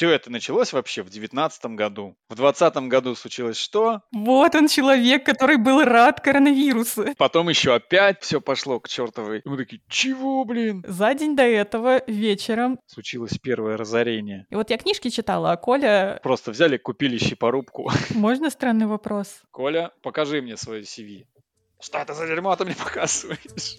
[0.00, 2.16] Все это началось вообще в девятнадцатом году.
[2.30, 4.00] В двадцатом году случилось что?
[4.12, 7.08] Вот он человек, который был рад коронавирусу.
[7.18, 9.42] Потом еще опять все пошло к чертовой.
[9.44, 10.82] И мы такие, чего, блин?
[10.88, 12.80] За день до этого вечером.
[12.86, 14.46] Случилось первое разорение.
[14.48, 16.18] И вот я книжки читала, а Коля...
[16.22, 17.92] Просто взяли, купили щипорубку.
[18.14, 19.42] Можно странный вопрос?
[19.50, 21.26] Коля, покажи мне свое CV.
[21.78, 23.76] Что это за дерьмо ты мне показываешь?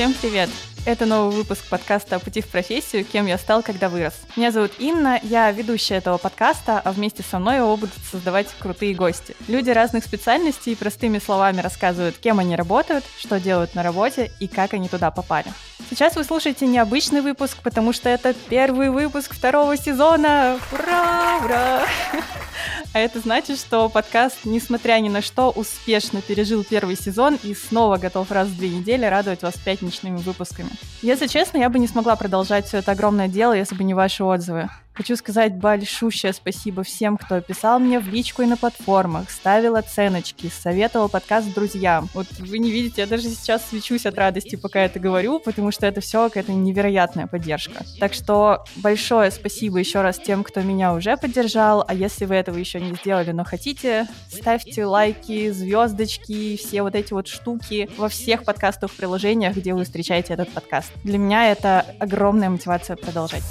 [0.00, 0.69] Всем привет!
[0.86, 3.04] Это новый выпуск подкаста «Пути в профессию.
[3.04, 4.14] Кем я стал, когда вырос».
[4.34, 8.94] Меня зовут Инна, я ведущая этого подкаста, а вместе со мной его будут создавать крутые
[8.94, 9.36] гости.
[9.46, 14.72] Люди разных специальностей простыми словами рассказывают, кем они работают, что делают на работе и как
[14.72, 15.52] они туда попали.
[15.90, 20.58] Сейчас вы слушаете необычный выпуск, потому что это первый выпуск второго сезона.
[20.72, 21.40] Ура!
[21.44, 21.86] Ура!
[22.92, 27.98] А это значит, что подкаст, несмотря ни на что, успешно пережил первый сезон и снова
[27.98, 30.69] готов раз в две недели радовать вас пятничными выпусками.
[31.02, 34.22] Если честно, я бы не смогла продолжать все это огромное дело, если бы не ваши
[34.22, 34.68] отзывы.
[35.00, 40.48] Хочу сказать большущее спасибо всем, кто писал мне в личку и на платформах, ставил оценочки,
[40.48, 42.10] советовал подкаст друзьям.
[42.12, 45.86] Вот вы не видите, я даже сейчас свечусь от радости, пока это говорю, потому что
[45.86, 47.82] это все какая-то невероятная поддержка.
[47.98, 52.58] Так что большое спасибо еще раз тем, кто меня уже поддержал, а если вы этого
[52.58, 58.44] еще не сделали, но хотите, ставьте лайки, звездочки, все вот эти вот штуки во всех
[58.44, 60.92] подкастовых приложениях, где вы встречаете этот подкаст.
[61.04, 63.44] Для меня это огромная мотивация продолжать.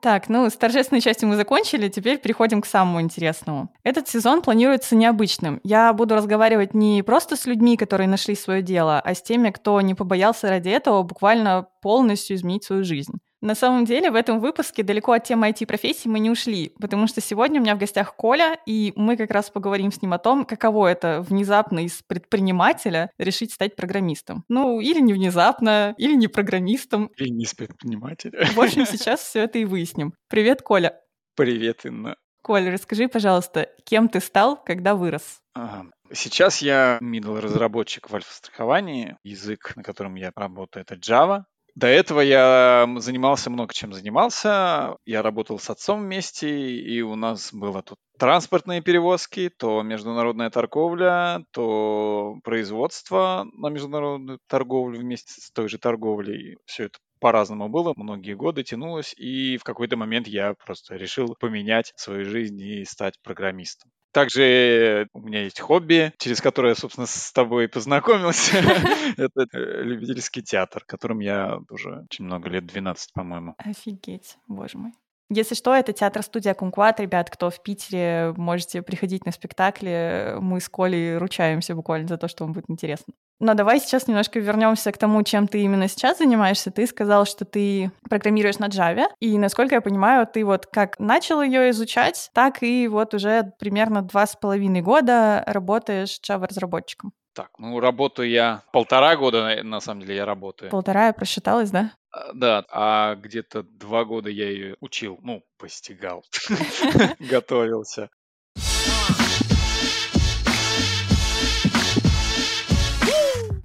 [0.00, 3.70] Так, ну, с торжественной частью мы закончили, теперь переходим к самому интересному.
[3.82, 5.60] Этот сезон планируется необычным.
[5.62, 9.80] Я буду разговаривать не просто с людьми, которые нашли свое дело, а с теми, кто
[9.82, 13.20] не побоялся ради этого буквально полностью изменить свою жизнь.
[13.42, 17.22] На самом деле в этом выпуске далеко от темы IT-профессий мы не ушли, потому что
[17.22, 20.44] сегодня у меня в гостях Коля, и мы как раз поговорим с ним о том,
[20.44, 24.44] каково это внезапно из предпринимателя решить стать программистом.
[24.48, 27.10] Ну, или не внезапно, или не программистом.
[27.16, 28.44] Или не из предпринимателя.
[28.54, 30.12] В общем, сейчас все это и выясним.
[30.28, 31.00] Привет, Коля.
[31.34, 32.16] Привет, Инна.
[32.42, 35.40] Коля, расскажи, пожалуйста, кем ты стал, когда вырос?
[35.54, 35.86] Ага.
[36.12, 39.16] Сейчас я middle разработчик в альфа-страховании.
[39.22, 41.44] Язык, на котором я работаю, это Java.
[41.74, 44.96] До этого я занимался много чем занимался.
[45.04, 51.44] Я работал с отцом вместе, и у нас было тут транспортные перевозки, то международная торговля,
[51.52, 56.58] то производство на международную торговлю вместе с той же торговлей.
[56.66, 61.92] Все это по-разному было, многие годы тянулось, и в какой-то момент я просто решил поменять
[61.96, 63.90] свою жизнь и стать программистом.
[64.12, 68.56] Также у меня есть хобби, через которое я, собственно, с тобой познакомился.
[69.16, 73.54] Это э, любительский театр, которым я уже очень много лет, 12, по-моему.
[73.58, 74.92] Офигеть, боже мой.
[75.32, 76.98] Если что, это театр-студия Кумкват.
[76.98, 80.34] Ребят, кто в Питере, можете приходить на спектакли.
[80.40, 83.14] Мы с Колей ручаемся буквально за то, что вам будет интересно.
[83.38, 86.72] Но давай сейчас немножко вернемся к тому, чем ты именно сейчас занимаешься.
[86.72, 91.40] Ты сказал, что ты программируешь на Java, и, насколько я понимаю, ты вот как начал
[91.40, 97.12] ее изучать, так и вот уже примерно два с половиной года работаешь Java-разработчиком.
[97.32, 100.70] Так, ну работаю я полтора года, на самом деле я работаю.
[100.70, 101.92] Полтора я просчиталась, да?
[102.12, 106.24] А, да, а где-то два года я ее учил, ну, постигал,
[107.20, 108.10] готовился.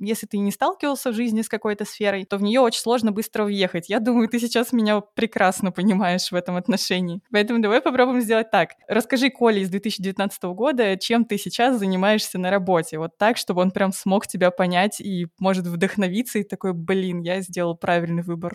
[0.06, 3.44] Если ты не сталкивался в жизни с какой-то сферой, то в нее очень сложно быстро
[3.44, 3.90] въехать.
[3.90, 7.22] Я думаю, ты сейчас меня прекрасно понимаешь в этом отношении.
[7.32, 8.72] Поэтому давай попробуем сделать так.
[8.88, 12.98] Расскажи Коле из 2019 года, чем ты сейчас занимаешься на работе.
[13.00, 17.42] Вот так, чтобы он прям смог тебя понять и может вдохновиться и такой, блин, я
[17.42, 18.54] сделал правильный выбор.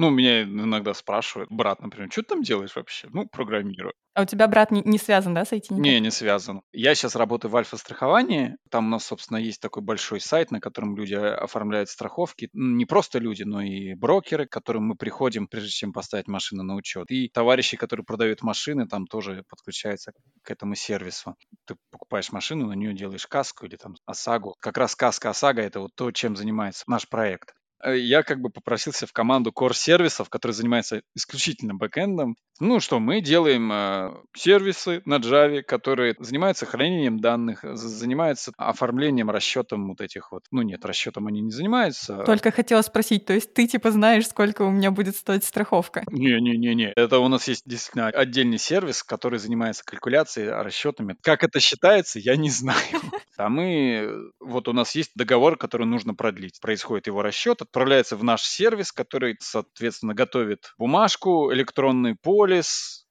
[0.00, 3.08] Ну, меня иногда спрашивают, брат, например, что ты там делаешь вообще?
[3.12, 3.92] Ну, программирую.
[4.14, 5.74] А у тебя брат не, не связан, да, с IT?
[5.74, 6.62] Не, не связан.
[6.72, 8.56] Я сейчас работаю в альфа-страховании.
[8.70, 12.48] Там у нас, собственно, есть такой большой сайт, на котором люди оформляют страховки.
[12.54, 16.76] Не просто люди, но и брокеры, к которым мы приходим, прежде чем поставить машину на
[16.76, 17.10] учет.
[17.10, 20.12] И товарищи, которые продают машины, там тоже подключаются
[20.42, 21.36] к этому сервису.
[21.66, 24.54] Ты покупаешь машину, на нее делаешь каску или там ОСАГО.
[24.60, 27.52] Как раз каска ОСАГО— это вот то, чем занимается наш проект.
[27.82, 32.36] Э, я как бы попросился в команду core сервисов, которая занимается исключительно бэкэндом.
[32.60, 39.88] Ну что, мы делаем э, сервисы на Java, которые занимаются хранением данных, занимаются оформлением, расчетом
[39.88, 40.44] вот этих вот.
[40.50, 42.22] Ну нет, расчетом они не занимаются.
[42.24, 46.04] Только хотела спросить, то есть ты типа знаешь, сколько у меня будет стоить страховка?
[46.10, 46.92] Не-не-не-не.
[46.96, 51.16] Это у нас есть действительно отдельный сервис, который занимается калькуляцией, расчетами.
[51.22, 52.78] Как это считается, я не знаю.
[53.40, 56.60] А мы, вот у нас есть договор, который нужно продлить.
[56.60, 63.06] Происходит его расчет, отправляется в наш сервис, который, соответственно, готовит бумажку, электронный полис,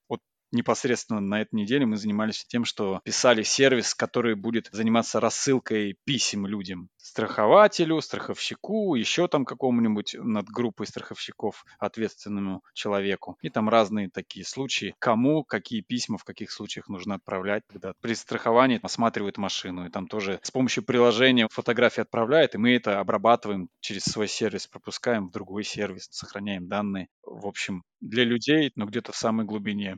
[0.51, 6.47] непосредственно на этой неделе мы занимались тем, что писали сервис, который будет заниматься рассылкой писем
[6.47, 6.89] людям.
[7.09, 13.39] Страхователю, страховщику, еще там какому-нибудь над группой страховщиков ответственному человеку.
[13.41, 17.63] И там разные такие случаи, кому какие письма в каких случаях нужно отправлять.
[17.67, 22.75] Когда при страховании осматривают машину, и там тоже с помощью приложения фотографии отправляет, и мы
[22.75, 27.07] это обрабатываем через свой сервис, пропускаем в другой сервис, сохраняем данные.
[27.23, 29.97] В общем, для людей, но где-то в самой глубине.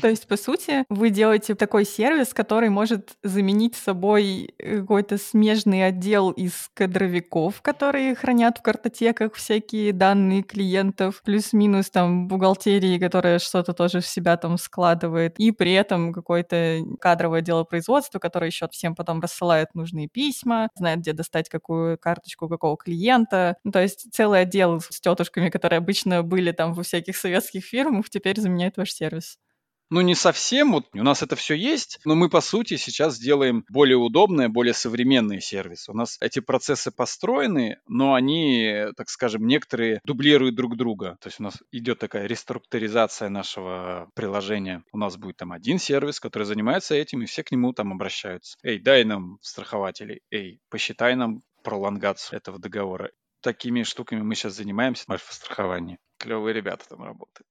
[0.00, 6.30] То есть, по сути, вы делаете такой сервис, который может заменить собой какой-то смежный отдел
[6.30, 14.00] из кадровиков, которые хранят в картотеках всякие данные клиентов, плюс-минус там бухгалтерии, которая что-то тоже
[14.00, 19.20] в себя там складывает, и при этом какое-то кадровое дело производства, которое еще всем потом
[19.20, 23.56] рассылает нужные письма, знает, где достать какую карточку какого клиента.
[23.64, 28.08] Ну, то есть целый отдел с тетушками, которые обычно были там во всяких советских фирмах,
[28.10, 29.38] теперь заменяет ваш сервис.
[29.90, 33.64] Ну, не совсем, вот у нас это все есть, но мы, по сути, сейчас делаем
[33.68, 35.90] более удобные, более современные сервисы.
[35.90, 41.16] У нас эти процессы построены, но они, так скажем, некоторые дублируют друг друга.
[41.20, 44.84] То есть у нас идет такая реструктуризация нашего приложения.
[44.92, 48.56] У нас будет там один сервис, который занимается этим, и все к нему там обращаются.
[48.62, 53.10] Эй, дай нам страхователей, эй, посчитай нам пролонгацию этого договора.
[53.42, 55.98] Такими штуками мы сейчас занимаемся в альфа-страховании.
[56.18, 57.48] Клевые ребята там работают.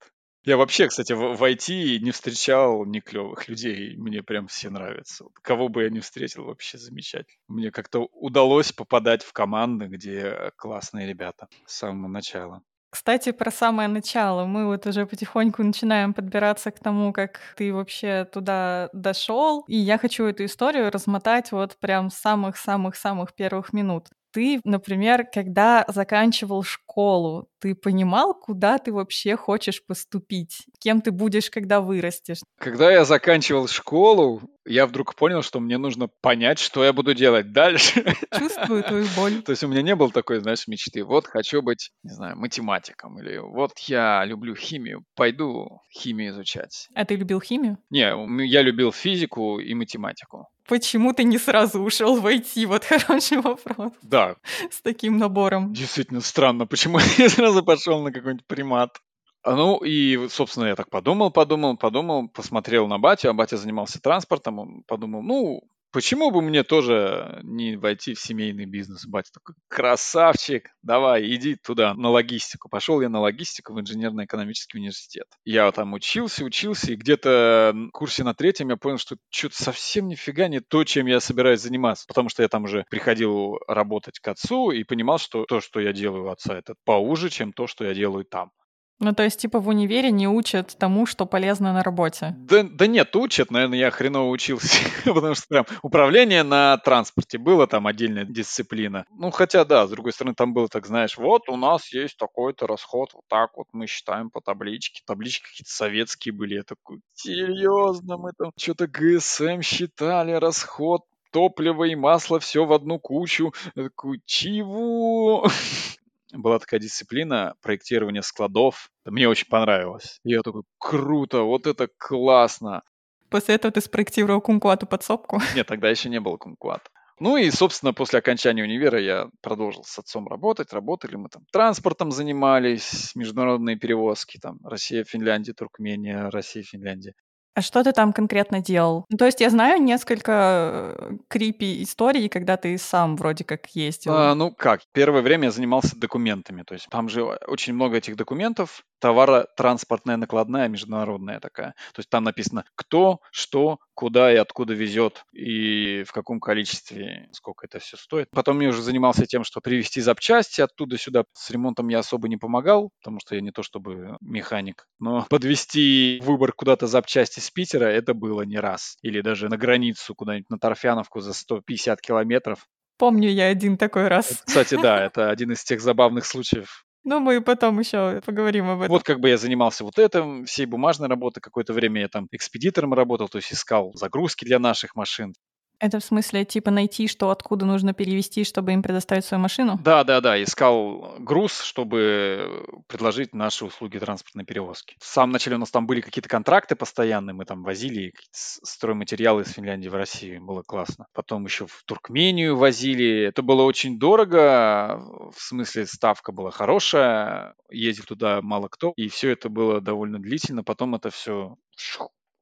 [0.49, 3.95] Я вообще, кстати, в, в IT не встречал не клевых людей.
[3.97, 5.25] Мне прям все нравятся.
[5.43, 7.37] Кого бы я не встретил, вообще замечательно.
[7.47, 12.63] Мне как-то удалось попадать в команды, где классные ребята с самого начала.
[12.89, 14.45] Кстати, про самое начало.
[14.45, 19.63] Мы вот уже потихоньку начинаем подбираться к тому, как ты вообще туда дошел.
[19.67, 24.07] И я хочу эту историю размотать вот прям с самых-самых-самых первых минут.
[24.31, 30.65] Ты, например, когда заканчивал школу, ты понимал, куда ты вообще хочешь поступить?
[30.79, 32.39] Кем ты будешь, когда вырастешь?
[32.57, 37.51] Когда я заканчивал школу, я вдруг понял, что мне нужно понять, что я буду делать
[37.51, 38.15] дальше.
[38.37, 39.41] Чувствую твою боль.
[39.41, 41.03] То есть у меня не было такой, знаешь, мечты.
[41.03, 43.19] Вот хочу быть, не знаю, математиком.
[43.19, 46.87] Или вот я люблю химию, пойду химию изучать.
[46.93, 47.77] А ты любил химию?
[47.89, 50.47] Не, я любил физику и математику.
[50.69, 52.67] Почему ты не сразу ушел в IT?
[52.67, 53.91] Вот хороший вопрос.
[54.03, 54.35] Да.
[54.69, 55.73] С таким набором.
[55.73, 59.01] Действительно странно, почему я сразу пошел на какой-нибудь примат.
[59.41, 63.99] А, ну и, собственно, я так подумал, подумал, подумал, посмотрел на батю, а батя занимался
[63.99, 69.05] транспортом, он подумал, ну, Почему бы мне тоже не войти в семейный бизнес?
[69.07, 72.69] Батя такой, красавчик, давай, иди туда, на логистику.
[72.69, 75.25] Пошел я на логистику в инженерно-экономический университет.
[75.45, 80.07] Я там учился, учился, и где-то в курсе на третьем я понял, что что-то совсем
[80.07, 82.05] нифига не то, чем я собираюсь заниматься.
[82.07, 85.91] Потому что я там уже приходил работать к отцу и понимал, что то, что я
[85.91, 88.51] делаю у отца, это поуже, чем то, что я делаю там.
[88.99, 92.35] Ну, то есть, типа, в универе не учат тому, что полезно на работе?
[92.37, 97.65] Да, да нет, учат, наверное, я хреново учился, потому что прям управление на транспорте было
[97.65, 99.05] там отдельная дисциплина.
[99.11, 102.67] Ну, хотя, да, с другой стороны, там было так, знаешь, вот у нас есть такой-то
[102.67, 105.01] расход, вот так вот мы считаем по табличке.
[105.05, 111.95] Таблички какие-то советские были, я такой, серьезно, мы там что-то ГСМ считали, расход топливо и
[111.95, 113.53] масло все в одну кучу.
[113.75, 115.47] Я такой, чего?
[116.33, 118.89] была такая дисциплина проектирования складов.
[119.05, 120.19] Мне очень понравилось.
[120.23, 122.83] Я такой, круто, вот это классно.
[123.29, 125.39] После этого ты спроектировал кумкуату подсобку?
[125.55, 126.89] Нет, тогда еще не было кумкуата.
[127.19, 130.71] Ну и, собственно, после окончания универа я продолжил с отцом работать.
[130.71, 137.13] Работали мы там транспортом занимались, международные перевозки, там Россия, Финляндия, Туркмения, Россия, Финляндия.
[137.59, 139.05] А что ты там конкретно делал?
[139.09, 144.13] Ну, то есть я знаю несколько э, крипи историй, когда ты сам вроде как ездил.
[144.13, 148.15] А, ну как, первое время я занимался документами, то есть там же очень много этих
[148.15, 151.73] документов, товаротранспортная накладная международная такая.
[151.93, 157.65] То есть там написано, кто, что, куда и откуда везет и в каком количестве, сколько
[157.65, 158.29] это все стоит.
[158.31, 161.23] Потом я уже занимался тем, что привезти запчасти оттуда сюда.
[161.33, 164.87] С ремонтом я особо не помогал, потому что я не то чтобы механик.
[164.99, 168.97] Но подвести выбор куда-то запчасти с Питера это было не раз.
[169.01, 172.65] Или даже на границу куда-нибудь на Торфяновку за 150 километров.
[172.97, 174.43] Помню я один такой раз.
[174.45, 178.93] Кстати, да, это один из тех забавных случаев, ну, мы потом еще поговорим об этом.
[178.93, 181.39] Вот как бы я занимался вот этим, всей бумажной работой.
[181.41, 185.33] Какое-то время я там экспедитором работал, то есть искал загрузки для наших машин.
[185.79, 189.79] Это в смысле, типа, найти, что откуда нужно перевести, чтобы им предоставить свою машину?
[189.81, 194.97] Да, да, да, искал груз, чтобы предложить наши услуги транспортной перевозки.
[194.99, 199.51] В самом начале у нас там были какие-то контракты постоянные, мы там возили стройматериалы из
[199.53, 201.05] Финляндии в Россию, было классно.
[201.13, 205.01] Потом еще в Туркмению возили, это было очень дорого,
[205.33, 210.63] в смысле ставка была хорошая, ездил туда мало кто, и все это было довольно длительно,
[210.63, 211.55] потом это все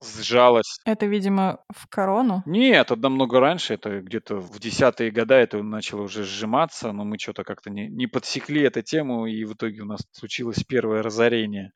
[0.03, 0.79] сжалось.
[0.85, 2.43] Это, видимо, в корону?
[2.45, 7.17] Нет, это намного раньше, это где-то в десятые годы это начало уже сжиматься, но мы
[7.17, 11.71] что-то как-то не, не подсекли эту тему, и в итоге у нас случилось первое разорение.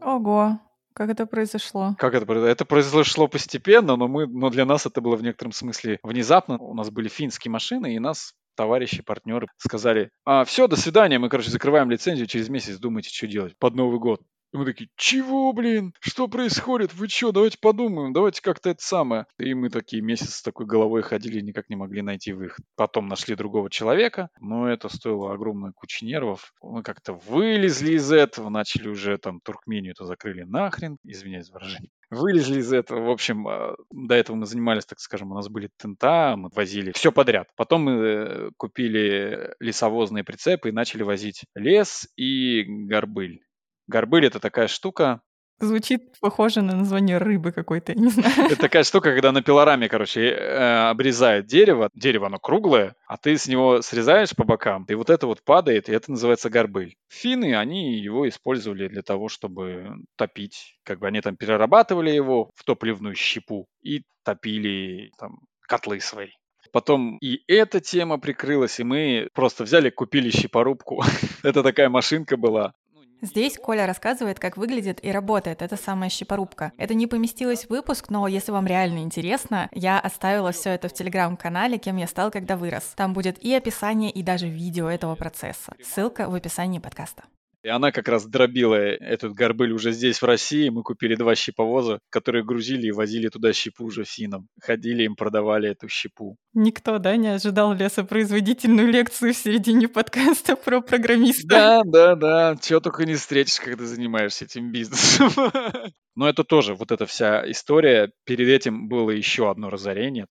[0.00, 0.60] Ого,
[0.94, 1.94] как это произошло?
[1.98, 2.50] Как это произошло?
[2.50, 6.58] Это произошло постепенно, но, мы, но для нас это было в некотором смысле внезапно.
[6.58, 11.28] У нас были финские машины, и нас товарищи, партнеры сказали, а, все, до свидания, мы,
[11.28, 14.20] короче, закрываем лицензию, через месяц думайте, что делать под Новый год.
[14.52, 15.92] И мы такие, чего, блин?
[16.00, 16.94] Что происходит?
[16.94, 17.32] Вы что?
[17.32, 19.26] Давайте подумаем, давайте как-то это самое.
[19.38, 22.64] И мы такие месяц с такой головой ходили, никак не могли найти выход.
[22.74, 26.52] Потом нашли другого человека, но это стоило огромной кучи нервов.
[26.62, 31.90] Мы как-то вылезли из этого, начали уже там Туркмению то закрыли нахрен, извиняюсь за выражение.
[32.10, 33.04] Вылезли из этого.
[33.04, 36.92] В общем, а, до этого мы занимались, так скажем, у нас были тента, мы возили
[36.92, 37.48] все подряд.
[37.54, 43.42] Потом мы э, купили лесовозные прицепы и начали возить лес и горбыль.
[43.88, 45.22] Горбыль это такая штука,
[45.60, 48.46] Звучит похоже на название рыбы какой-то, не знаю.
[48.46, 53.36] Это такая штука, когда на пилораме, короче, э, обрезают дерево, дерево оно круглое, а ты
[53.36, 56.94] с него срезаешь по бокам, и вот это вот падает, и это называется горбыль.
[57.08, 60.78] Финны, они его использовали для того, чтобы топить.
[60.84, 66.30] Как бы они там перерабатывали его в топливную щепу и топили там котлы свои.
[66.72, 71.02] Потом и эта тема прикрылась, и мы просто взяли, купили щепорубку.
[71.42, 72.74] Это такая машинка была.
[73.20, 76.72] Здесь Коля рассказывает, как выглядит и работает эта самая щепорубка.
[76.76, 80.92] Это не поместилось в выпуск, но если вам реально интересно, я оставила все это в
[80.92, 82.92] телеграм-канале «Кем я стал, когда вырос».
[82.96, 85.74] Там будет и описание, и даже видео этого процесса.
[85.82, 87.24] Ссылка в описании подкаста.
[87.68, 90.70] И она как раз дробила этот горбыль уже здесь, в России.
[90.70, 94.48] Мы купили два щиповоза, которые грузили и возили туда щепу уже финам.
[94.58, 96.38] Ходили им, продавали эту щепу.
[96.54, 101.46] Никто, да, не ожидал лесопроизводительную лекцию в середине подкаста про программиста?
[101.46, 102.56] Да, да, да.
[102.58, 105.30] Чего только не встретишь, когда занимаешься этим бизнесом.
[106.16, 108.10] Но это тоже, вот эта вся история.
[108.24, 110.26] Перед этим было еще одно разорение.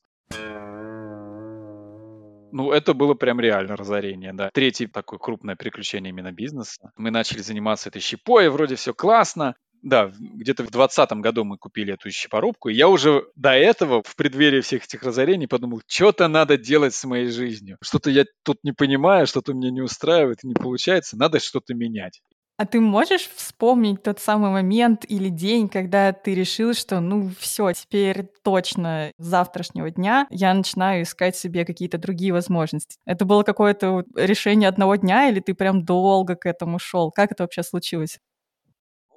[2.51, 4.49] Ну, это было прям реально разорение, да.
[4.53, 6.91] Третье такое крупное приключение именно бизнеса.
[6.97, 9.55] Мы начали заниматься этой щепой, вроде все классно.
[9.83, 14.15] Да, где-то в 2020 году мы купили эту щепорубку, и я уже до этого, в
[14.15, 17.77] преддверии всех этих разорений, подумал, что-то надо делать с моей жизнью.
[17.81, 22.21] Что-то я тут не понимаю, что-то меня не устраивает, не получается, надо что-то менять.
[22.57, 27.71] А ты можешь вспомнить тот самый момент или день, когда ты решил, что ну все,
[27.71, 32.97] теперь точно с завтрашнего дня я начинаю искать себе какие-то другие возможности?
[33.05, 37.11] Это было какое-то решение одного дня или ты прям долго к этому шел?
[37.11, 38.17] Как это вообще случилось?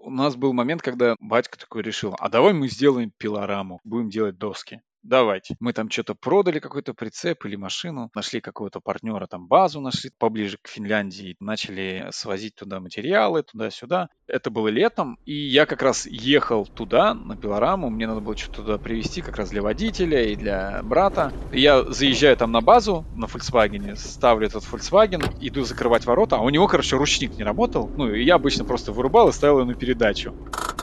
[0.03, 4.37] У нас был момент, когда батька такой решил, а давай мы сделаем пилораму, будем делать
[4.37, 5.57] доски давайте.
[5.61, 10.59] Мы там что-то продали, какой-то прицеп или машину, нашли какого-то партнера, там базу нашли поближе
[10.61, 14.09] к Финляндии, начали свозить туда материалы, туда-сюда.
[14.27, 18.63] Это было летом, и я как раз ехал туда, на пилораму, мне надо было что-то
[18.63, 21.33] туда привезти, как раз для водителя и для брата.
[21.53, 26.51] Я заезжаю там на базу на Volkswagen, ставлю этот Volkswagen, иду закрывать ворота, а у
[26.51, 27.91] него, короче, ручник не работал.
[27.97, 30.35] Ну, и я обычно просто вырубал и ставил его на передачу.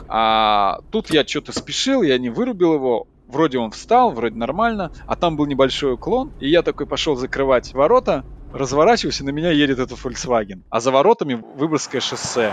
[0.08, 5.14] А тут я что-то спешил, я не вырубил его, вроде он встал, вроде нормально, а
[5.14, 9.78] там был небольшой уклон, и я такой пошел закрывать ворота, разворачиваюсь, и на меня едет
[9.78, 10.62] этот Volkswagen.
[10.70, 12.52] А за воротами Выборгское шоссе.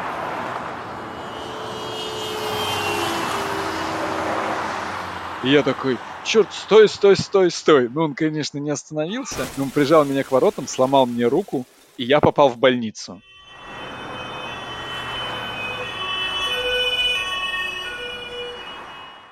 [5.43, 7.87] И я такой, черт, стой, стой, стой, стой.
[7.87, 11.65] Ну, он, конечно, не остановился, но он прижал меня к воротам, сломал мне руку,
[11.97, 13.21] и я попал в больницу.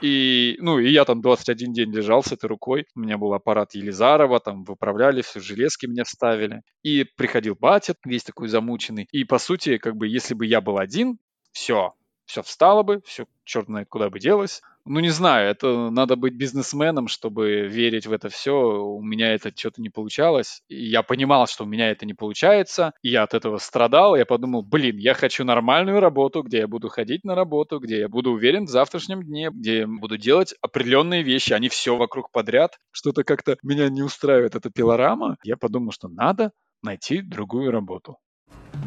[0.03, 2.85] И, ну, и я там 21 день лежал с этой рукой.
[2.93, 6.61] У меня был аппарат Елизарова, там выправляли, все железки меня вставили.
[6.81, 9.07] И приходил батя, весь такой замученный.
[9.13, 11.19] И, по сути, как бы, если бы я был один,
[11.53, 11.93] все,
[12.25, 14.61] все встало бы, все черт знает куда бы делось.
[14.85, 18.53] Ну, не знаю, это надо быть бизнесменом, чтобы верить в это все.
[18.53, 20.61] У меня это что-то не получалось.
[20.67, 22.91] И я понимал, что у меня это не получается.
[23.01, 24.17] И я от этого страдал.
[24.17, 28.09] Я подумал, блин, я хочу нормальную работу, где я буду ходить на работу, где я
[28.09, 32.29] буду уверен в завтрашнем дне, где я буду делать определенные вещи, а не все вокруг
[32.31, 32.77] подряд.
[32.91, 35.37] Что-то как-то меня не устраивает эта пилорама.
[35.43, 38.17] Я подумал, что надо найти другую работу.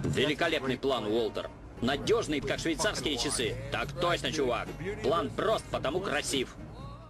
[0.05, 1.49] Великолепный план, Уолтер.
[1.83, 3.55] Надежный, как швейцарские часы.
[3.71, 4.69] Так точно, чувак.
[5.03, 6.55] План прост, потому красив.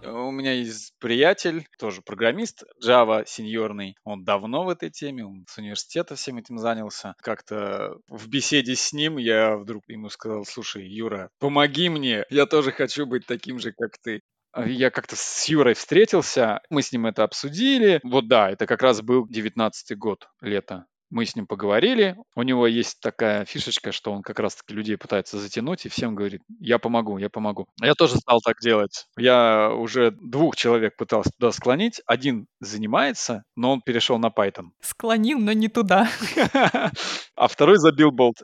[0.03, 3.95] У меня есть приятель, тоже программист, Java сеньорный.
[4.03, 7.15] Он давно в этой теме, он с университета всем этим занялся.
[7.21, 12.71] Как-то в беседе с ним я вдруг ему сказал, слушай, Юра, помоги мне, я тоже
[12.71, 14.21] хочу быть таким же, как ты.
[14.65, 17.99] Я как-то с Юрой встретился, мы с ним это обсудили.
[18.03, 20.85] Вот да, это как раз был 19-й год, лето.
[21.09, 22.17] Мы с ним поговорили.
[22.35, 26.41] У него есть такая фишечка, что он как раз-таки людей пытается затянуть и всем говорит,
[26.59, 27.67] я помогу, я помогу.
[27.81, 29.05] Я тоже стал так делать.
[29.17, 32.01] Я уже двух человек пытался туда склонить.
[32.05, 34.67] Один занимается, но он перешел на Python.
[34.81, 36.09] Склонил, но не туда.
[37.35, 38.37] А второй забил болт.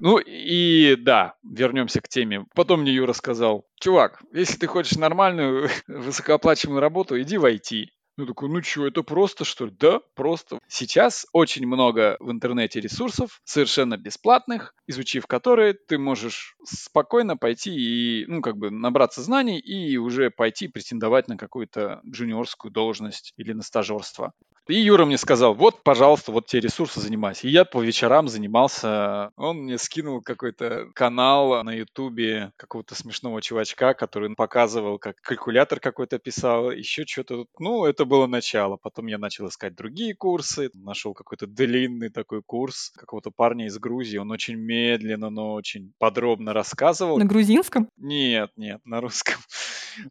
[0.00, 2.46] Ну и да, вернемся к теме.
[2.54, 7.86] Потом мне Юра сказал, чувак, если ты хочешь нормальную высокооплачиваемую работу, иди в IT.
[8.16, 9.72] Я такой, ну что, это просто что ли?
[9.78, 10.58] Да, просто.
[10.68, 18.26] Сейчас очень много в интернете ресурсов, совершенно бесплатных, изучив которые, ты можешь спокойно пойти и,
[18.26, 23.62] ну, как бы набраться знаний и уже пойти претендовать на какую-то джуниорскую должность или на
[23.62, 24.32] стажерство.
[24.70, 27.48] И Юра мне сказал, вот, пожалуйста, вот те ресурсы занимайся.
[27.48, 29.30] И я по вечерам занимался.
[29.36, 36.18] Он мне скинул какой-то канал на Ютубе какого-то смешного чувачка, который показывал, как калькулятор какой-то
[36.20, 37.46] писал, еще что-то.
[37.58, 38.76] Ну, это было начало.
[38.80, 40.70] Потом я начал искать другие курсы.
[40.74, 44.18] Нашел какой-то длинный такой курс какого-то парня из Грузии.
[44.18, 47.18] Он очень медленно, но очень подробно рассказывал.
[47.18, 47.88] На грузинском?
[47.96, 49.34] Нет, нет, на русском.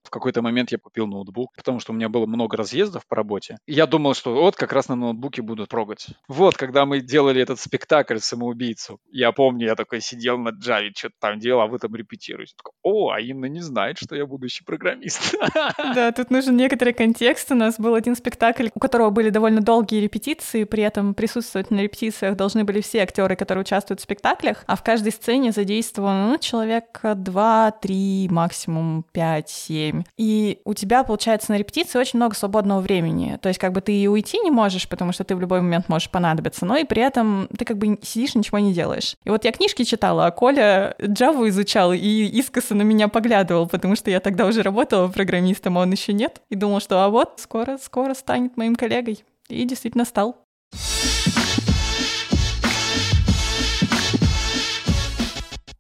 [0.03, 3.57] В какой-то момент я купил ноутбук, потому что у меня было много разъездов по работе.
[3.65, 6.07] Я думал, что вот как раз на ноутбуке буду трогать.
[6.27, 11.15] Вот, когда мы делали этот спектакль «Самоубийцу», я помню, я такой сидел на Java, что-то
[11.19, 12.53] там делал, а вы там репетируете.
[12.57, 15.35] Такой, О, а Инна не знает, что я будущий программист.
[15.95, 17.51] Да, тут нужен некоторый контекст.
[17.51, 21.81] У нас был один спектакль, у которого были довольно долгие репетиции, при этом присутствовать на
[21.81, 26.37] репетициях должны были все актеры, которые участвуют в спектаклях, а в каждой сцене задействовано ну,
[26.37, 30.03] человек 2, 3, максимум 5, 7.
[30.17, 33.37] И у тебя, получается, на репетиции очень много свободного времени.
[33.41, 35.89] То есть как бы ты и уйти не можешь, потому что ты в любой момент
[35.89, 39.15] можешь понадобиться, но и при этом ты как бы сидишь, ничего не делаешь.
[39.23, 43.95] И вот я книжки читала, а Коля Java изучал и искоса на меня поглядывал, потому
[43.95, 46.41] что я тогда уже работала программистом, а он еще нет.
[46.49, 49.23] И думал, что а вот скоро, скоро станет моим коллегой.
[49.47, 50.35] И действительно стал.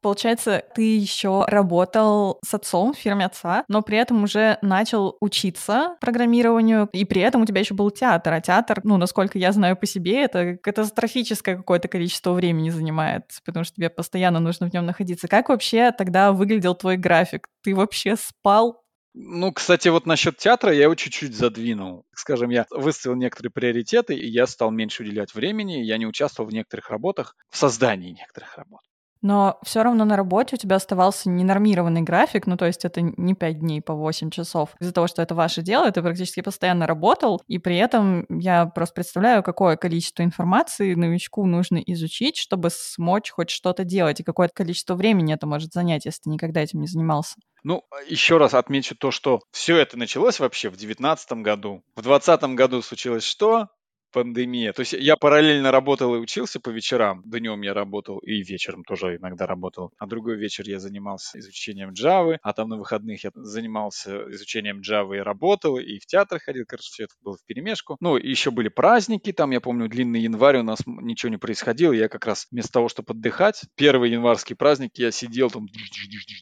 [0.01, 5.97] Получается, ты еще работал с отцом в фирме отца, но при этом уже начал учиться
[5.99, 8.33] программированию, и при этом у тебя еще был театр.
[8.33, 13.63] А театр, ну, насколько я знаю по себе, это катастрофическое какое-то количество времени занимает, потому
[13.65, 15.27] что тебе постоянно нужно в нем находиться.
[15.27, 17.47] Как вообще тогда выглядел твой график?
[17.63, 18.81] Ты вообще спал
[19.13, 22.05] ну, кстати, вот насчет театра я его чуть-чуть задвинул.
[22.13, 26.53] Скажем, я выставил некоторые приоритеты, и я стал меньше уделять времени, я не участвовал в
[26.53, 28.81] некоторых работах, в создании некоторых работ.
[29.21, 33.33] Но все равно на работе у тебя оставался ненормированный график, ну то есть это не
[33.33, 34.69] 5 дней по 8 часов.
[34.79, 38.95] Из-за того, что это ваше дело, ты практически постоянно работал, и при этом я просто
[38.95, 44.95] представляю, какое количество информации новичку нужно изучить, чтобы смочь хоть что-то делать, и какое количество
[44.95, 47.35] времени это может занять, если ты никогда этим не занимался.
[47.63, 51.83] Ну, еще раз отмечу то, что все это началось вообще в 2019 году.
[51.95, 53.67] В 2020 году случилось что?
[54.11, 54.73] Пандемия.
[54.73, 57.21] То есть я параллельно работал и учился по вечерам.
[57.25, 59.91] Днем я работал и вечером тоже иногда работал.
[59.97, 65.17] А другой вечер я занимался изучением Java, а там на выходных я занимался изучением Java
[65.17, 66.65] и работал, и в театр ходил.
[66.67, 67.97] Короче, все это было в перемешку.
[67.99, 69.31] Ну, еще были праздники.
[69.31, 71.93] Там, я помню, длинный январь у нас ничего не происходило.
[71.93, 75.67] Я как раз вместо того, чтобы отдыхать, первый январский праздник я сидел там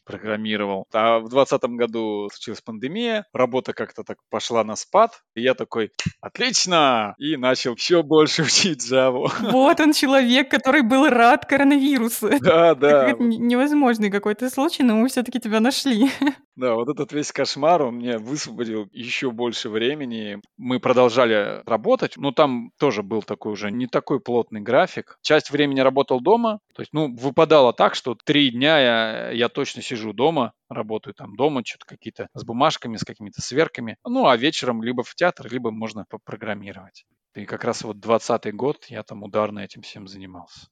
[0.06, 0.86] программировал.
[0.94, 5.92] А в 2020 году случилась пандемия, работа как-то так пошла на спад, и я такой,
[6.22, 7.16] отлично!
[7.18, 9.30] И начал начал еще больше учить Java.
[9.52, 12.30] Вот он человек, который был рад коронавирусу.
[12.40, 13.10] Да, да.
[13.10, 16.10] Это невозможный какой-то случай, но мы все-таки тебя нашли.
[16.56, 20.42] Да, вот этот весь кошмар, он мне высвободил еще больше времени.
[20.58, 25.20] Мы продолжали работать, но там тоже был такой уже не такой плотный график.
[25.22, 29.84] Часть времени работал дома, то есть, ну, выпадало так, что три дня я, я точно
[29.84, 33.98] сижу дома, работаю там дома, что-то какие-то с бумажками, с какими-то сверками.
[34.04, 37.06] Ну, а вечером либо в театр, либо можно попрограммировать.
[37.38, 40.70] И как раз вот 20 год я там ударно этим всем занимался.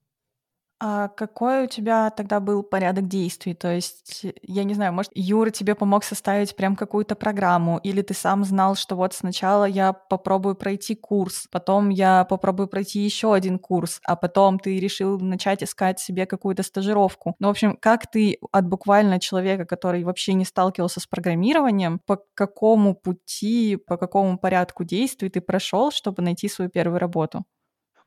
[0.81, 3.53] А какой у тебя тогда был порядок действий?
[3.53, 8.13] То есть, я не знаю, может, Юра тебе помог составить прям какую-то программу, или ты
[8.13, 13.57] сам знал, что вот сначала я попробую пройти курс, потом я попробую пройти еще один
[13.57, 17.35] курс, а потом ты решил начать искать себе какую-то стажировку.
[17.39, 22.19] Ну, в общем, как ты от буквально человека, который вообще не сталкивался с программированием, по
[22.33, 27.45] какому пути, по какому порядку действий ты прошел, чтобы найти свою первую работу?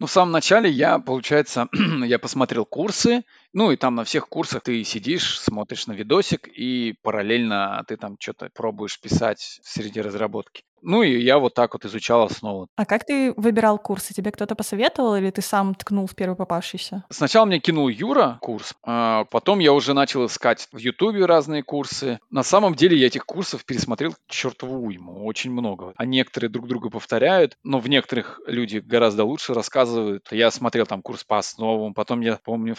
[0.00, 1.68] Ну, в самом начале я, получается,
[2.04, 6.94] я посмотрел курсы, ну и там на всех курсах ты сидишь, смотришь на видосик, и
[7.02, 10.62] параллельно ты там что-то пробуешь писать среди разработки.
[10.82, 12.68] Ну и я вот так вот изучал основу.
[12.76, 14.14] А как ты выбирал курсы?
[14.14, 17.04] Тебе кто-то посоветовал или ты сам ткнул в первый попавшийся?
[17.10, 22.18] Сначала мне кинул Юра курс, а потом я уже начал искать в Ютубе разные курсы.
[22.30, 25.92] На самом деле я этих курсов пересмотрел чертову уйму, очень много.
[25.96, 30.28] А некоторые друг друга повторяют, но в некоторых люди гораздо лучше рассказывают.
[30.30, 32.76] Я смотрел там курс по основам, потом я помню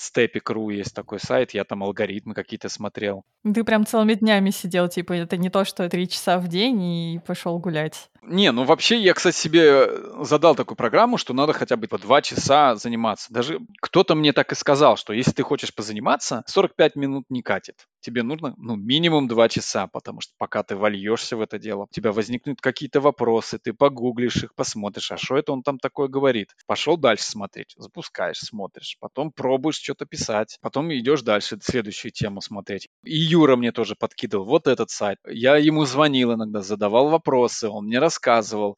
[0.00, 3.24] Stepik.ru есть такой сайт, я там алгоритмы какие-то смотрел.
[3.42, 7.20] Ты прям целыми днями сидел, типа, это не то, что три часа в день и
[7.26, 8.10] пошел гулять.
[8.22, 9.88] Не, ну вообще я, кстати, себе
[10.24, 13.32] задал такую программу, что надо хотя бы по два часа заниматься.
[13.32, 17.86] Даже кто-то мне так и сказал, что если ты хочешь позаниматься, 45 минут не катит
[18.00, 21.94] тебе нужно ну, минимум два часа, потому что пока ты вольешься в это дело, у
[21.94, 26.54] тебя возникнут какие-то вопросы, ты погуглишь их, посмотришь, а что это он там такое говорит.
[26.66, 32.88] Пошел дальше смотреть, запускаешь, смотришь, потом пробуешь что-то писать, потом идешь дальше, следующую тему смотреть.
[33.04, 35.18] И Юра мне тоже подкидывал вот этот сайт.
[35.28, 38.19] Я ему звонил иногда, задавал вопросы, он мне рассказывал.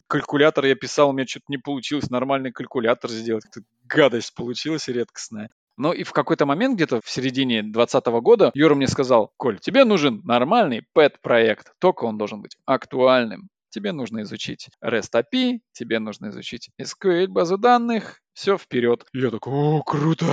[0.07, 3.44] Калькулятор я писал, у меня что-то не получилось нормальный калькулятор сделать.
[3.85, 5.50] Гадость получилась редкостная.
[5.76, 9.85] Но и в какой-то момент, где-то в середине 2020 года, Юра мне сказал, Коль, тебе
[9.85, 13.48] нужен нормальный пэт-проект, только он должен быть актуальным.
[13.72, 19.04] Тебе нужно изучить REST API, тебе нужно изучить SQL базу данных, все вперед.
[19.12, 20.26] я такой, о, круто,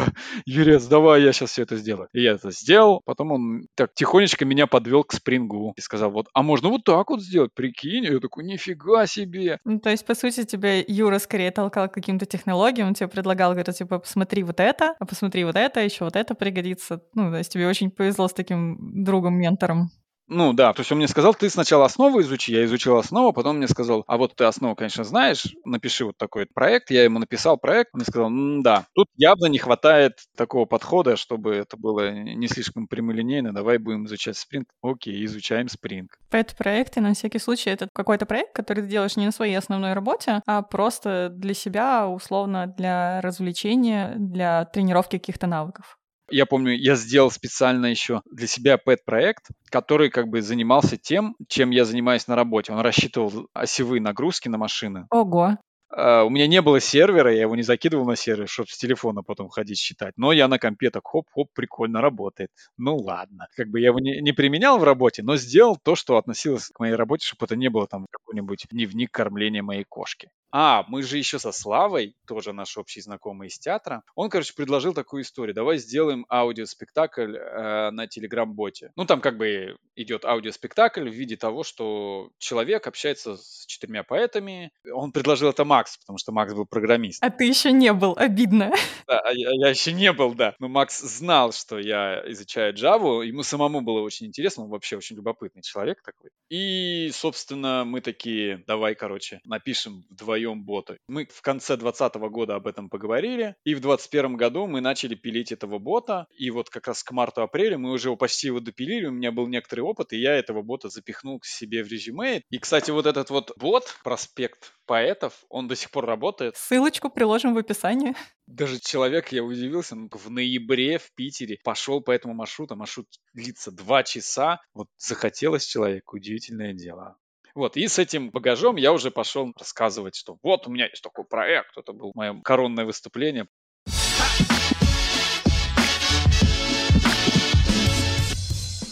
[0.45, 2.07] Юрец, давай, я сейчас все это сделаю.
[2.13, 6.27] И я это сделал, потом он так тихонечко меня подвел к спрингу и сказал, вот,
[6.33, 8.05] а можно вот так вот сделать, прикинь?
[8.05, 9.59] я такой, нифига себе.
[9.65, 13.51] Ну, то есть, по сути, тебя Юра скорее толкал к каким-то технологиям, он тебе предлагал,
[13.51, 17.01] говорит, типа, посмотри вот это, а посмотри вот это, еще вот это пригодится.
[17.13, 19.91] Ну, то есть тебе очень повезло с таким другом-ментором.
[20.31, 23.57] Ну да, то есть он мне сказал, ты сначала основу изучи, я изучил основу, потом
[23.57, 26.91] мне сказал, а вот ты основу, конечно, знаешь, напиши вот такой проект.
[26.91, 28.29] Я ему написал проект, он мне сказал,
[28.61, 34.05] да, тут явно не хватает такого подхода, чтобы это было не слишком прямолинейно, давай будем
[34.05, 34.67] изучать спринг.
[34.83, 36.19] Окей, изучаем спринг.
[36.29, 40.43] Пэт-проекты, на всякий случай, это какой-то проект, который ты делаешь не на своей основной работе,
[40.45, 45.98] а просто для себя, условно, для развлечения, для тренировки каких-то навыков.
[46.31, 51.71] Я помню, я сделал специально еще для себя пэт-проект, который как бы занимался тем, чем
[51.71, 52.71] я занимаюсь на работе.
[52.73, 55.07] Он рассчитывал осевые нагрузки на машины.
[55.09, 55.57] Ого.
[55.91, 59.23] Uh, у меня не было сервера, я его не закидывал на сервер, чтобы с телефона
[59.23, 60.13] потом ходить считать.
[60.17, 62.51] Но я на компе так хоп-хоп, прикольно работает.
[62.77, 63.47] Ну ладно.
[63.55, 66.79] Как бы я его не, не применял в работе, но сделал то, что относилось к
[66.79, 70.29] моей работе, чтобы это не было там какой-нибудь дневник кормления моей кошки.
[70.51, 74.93] А, мы же еще со Славой, тоже наш общий знакомый из театра, он, короче, предложил
[74.93, 75.53] такую историю.
[75.53, 78.91] Давай сделаем аудиоспектакль э, на Телеграм-боте.
[78.95, 84.71] Ну, там как бы идет аудиоспектакль в виде того, что человек общается с четырьмя поэтами.
[84.91, 87.23] Он предложил это Макс, потому что Макс был программист.
[87.23, 88.71] А ты еще не был, обидно.
[89.07, 90.53] Да, а я, я еще не был, да.
[90.59, 93.25] Но Макс знал, что я изучаю Java.
[93.25, 96.29] Ему самому было очень интересно, он вообще очень любопытный человек такой.
[96.49, 100.97] И, собственно, мы такие, давай, короче, напишем вдвоем боты.
[101.07, 105.51] Мы в конце 2020 года об этом поговорили, и в 2021 году мы начали пилить
[105.51, 109.11] этого бота, и вот как раз к марту-апрелю мы уже его почти его допилили, у
[109.11, 112.41] меня был некоторый опыт, и я этого бота запихнул к себе в резюме.
[112.49, 116.57] И, кстати, вот этот вот бот, проспект поэтов, он до сих пор работает.
[116.57, 118.15] Ссылочку приложим в описании.
[118.47, 124.01] Даже человек, я удивился, в ноябре в Питере пошел по этому маршруту, маршрут длится два
[124.01, 127.17] часа, вот захотелось человеку, удивительное дело.
[127.53, 131.25] Вот, и с этим багажом я уже пошел рассказывать, что вот у меня есть такой
[131.25, 133.47] проект, это было мое коронное выступление.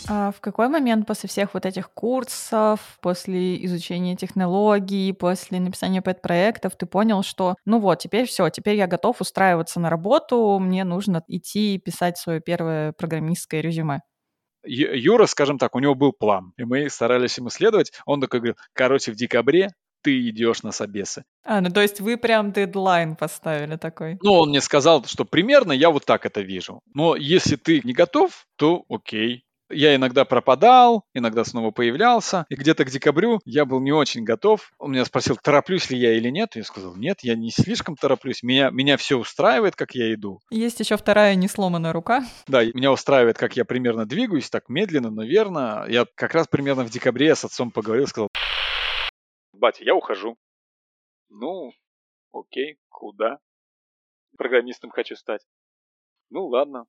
[0.10, 6.78] А в какой момент после всех вот этих курсов, после изучения технологий, после написания пэт-проектов
[6.78, 11.24] ты понял, что ну вот, теперь все, теперь я готов устраиваться на работу, мне нужно
[11.28, 14.00] идти писать свое первое программистское резюме?
[14.63, 17.91] Юра, скажем так, у него был план, и мы старались ему следовать.
[18.06, 19.70] Он такой говорил, короче, в декабре
[20.04, 21.24] ты идешь на собесы.
[21.43, 24.17] А, ну то есть вы прям дедлайн поставили такой?
[24.22, 26.82] Ну, он мне сказал, что примерно я вот так это вижу.
[26.93, 32.86] Но если ты не готов, то окей, я иногда пропадал, иногда снова появлялся, и где-то
[32.86, 34.71] к декабрю я был не очень готов.
[34.77, 36.56] Он меня спросил, тороплюсь ли я или нет.
[36.56, 40.39] Я сказал, нет, я не слишком тороплюсь, меня, меня все устраивает, как я иду.
[40.49, 42.23] Есть еще вторая несломанная рука.
[42.47, 45.86] Да, меня устраивает, как я примерно двигаюсь, так медленно, но верно.
[45.88, 48.30] Я как раз примерно в декабре с отцом поговорил, сказал,
[49.53, 50.38] батя, я ухожу.
[51.30, 51.71] Ну,
[52.32, 53.39] окей, куда?
[54.38, 55.45] Программистом хочу стать.
[56.30, 56.86] Ну ладно,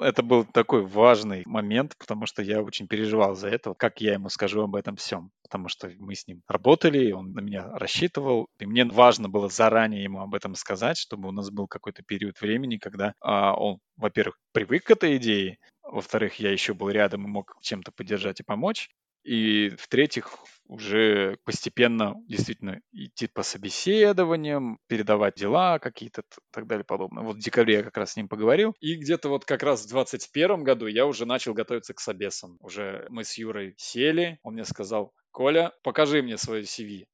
[0.00, 4.28] Это был такой важный момент, потому что я очень переживал за это, как я ему
[4.28, 5.30] скажу об этом всем.
[5.42, 10.02] Потому что мы с ним работали, он на меня рассчитывал, и мне важно было заранее
[10.02, 14.36] ему об этом сказать, чтобы у нас был какой-то период времени, когда а, он, во-первых,
[14.52, 18.88] привык к этой идее, во-вторых, я еще был рядом и мог чем-то поддержать и помочь.
[19.24, 20.30] И в-третьих,
[20.66, 27.22] уже постепенно действительно идти по собеседованиям, передавать дела какие-то и так далее подобное.
[27.22, 28.74] Вот в декабре я как раз с ним поговорил.
[28.80, 32.56] И где-то вот как раз в 2021 году я уже начал готовиться к собесам.
[32.60, 37.04] Уже мы с Юрой сели, он мне сказал, Коля, покажи мне свое CV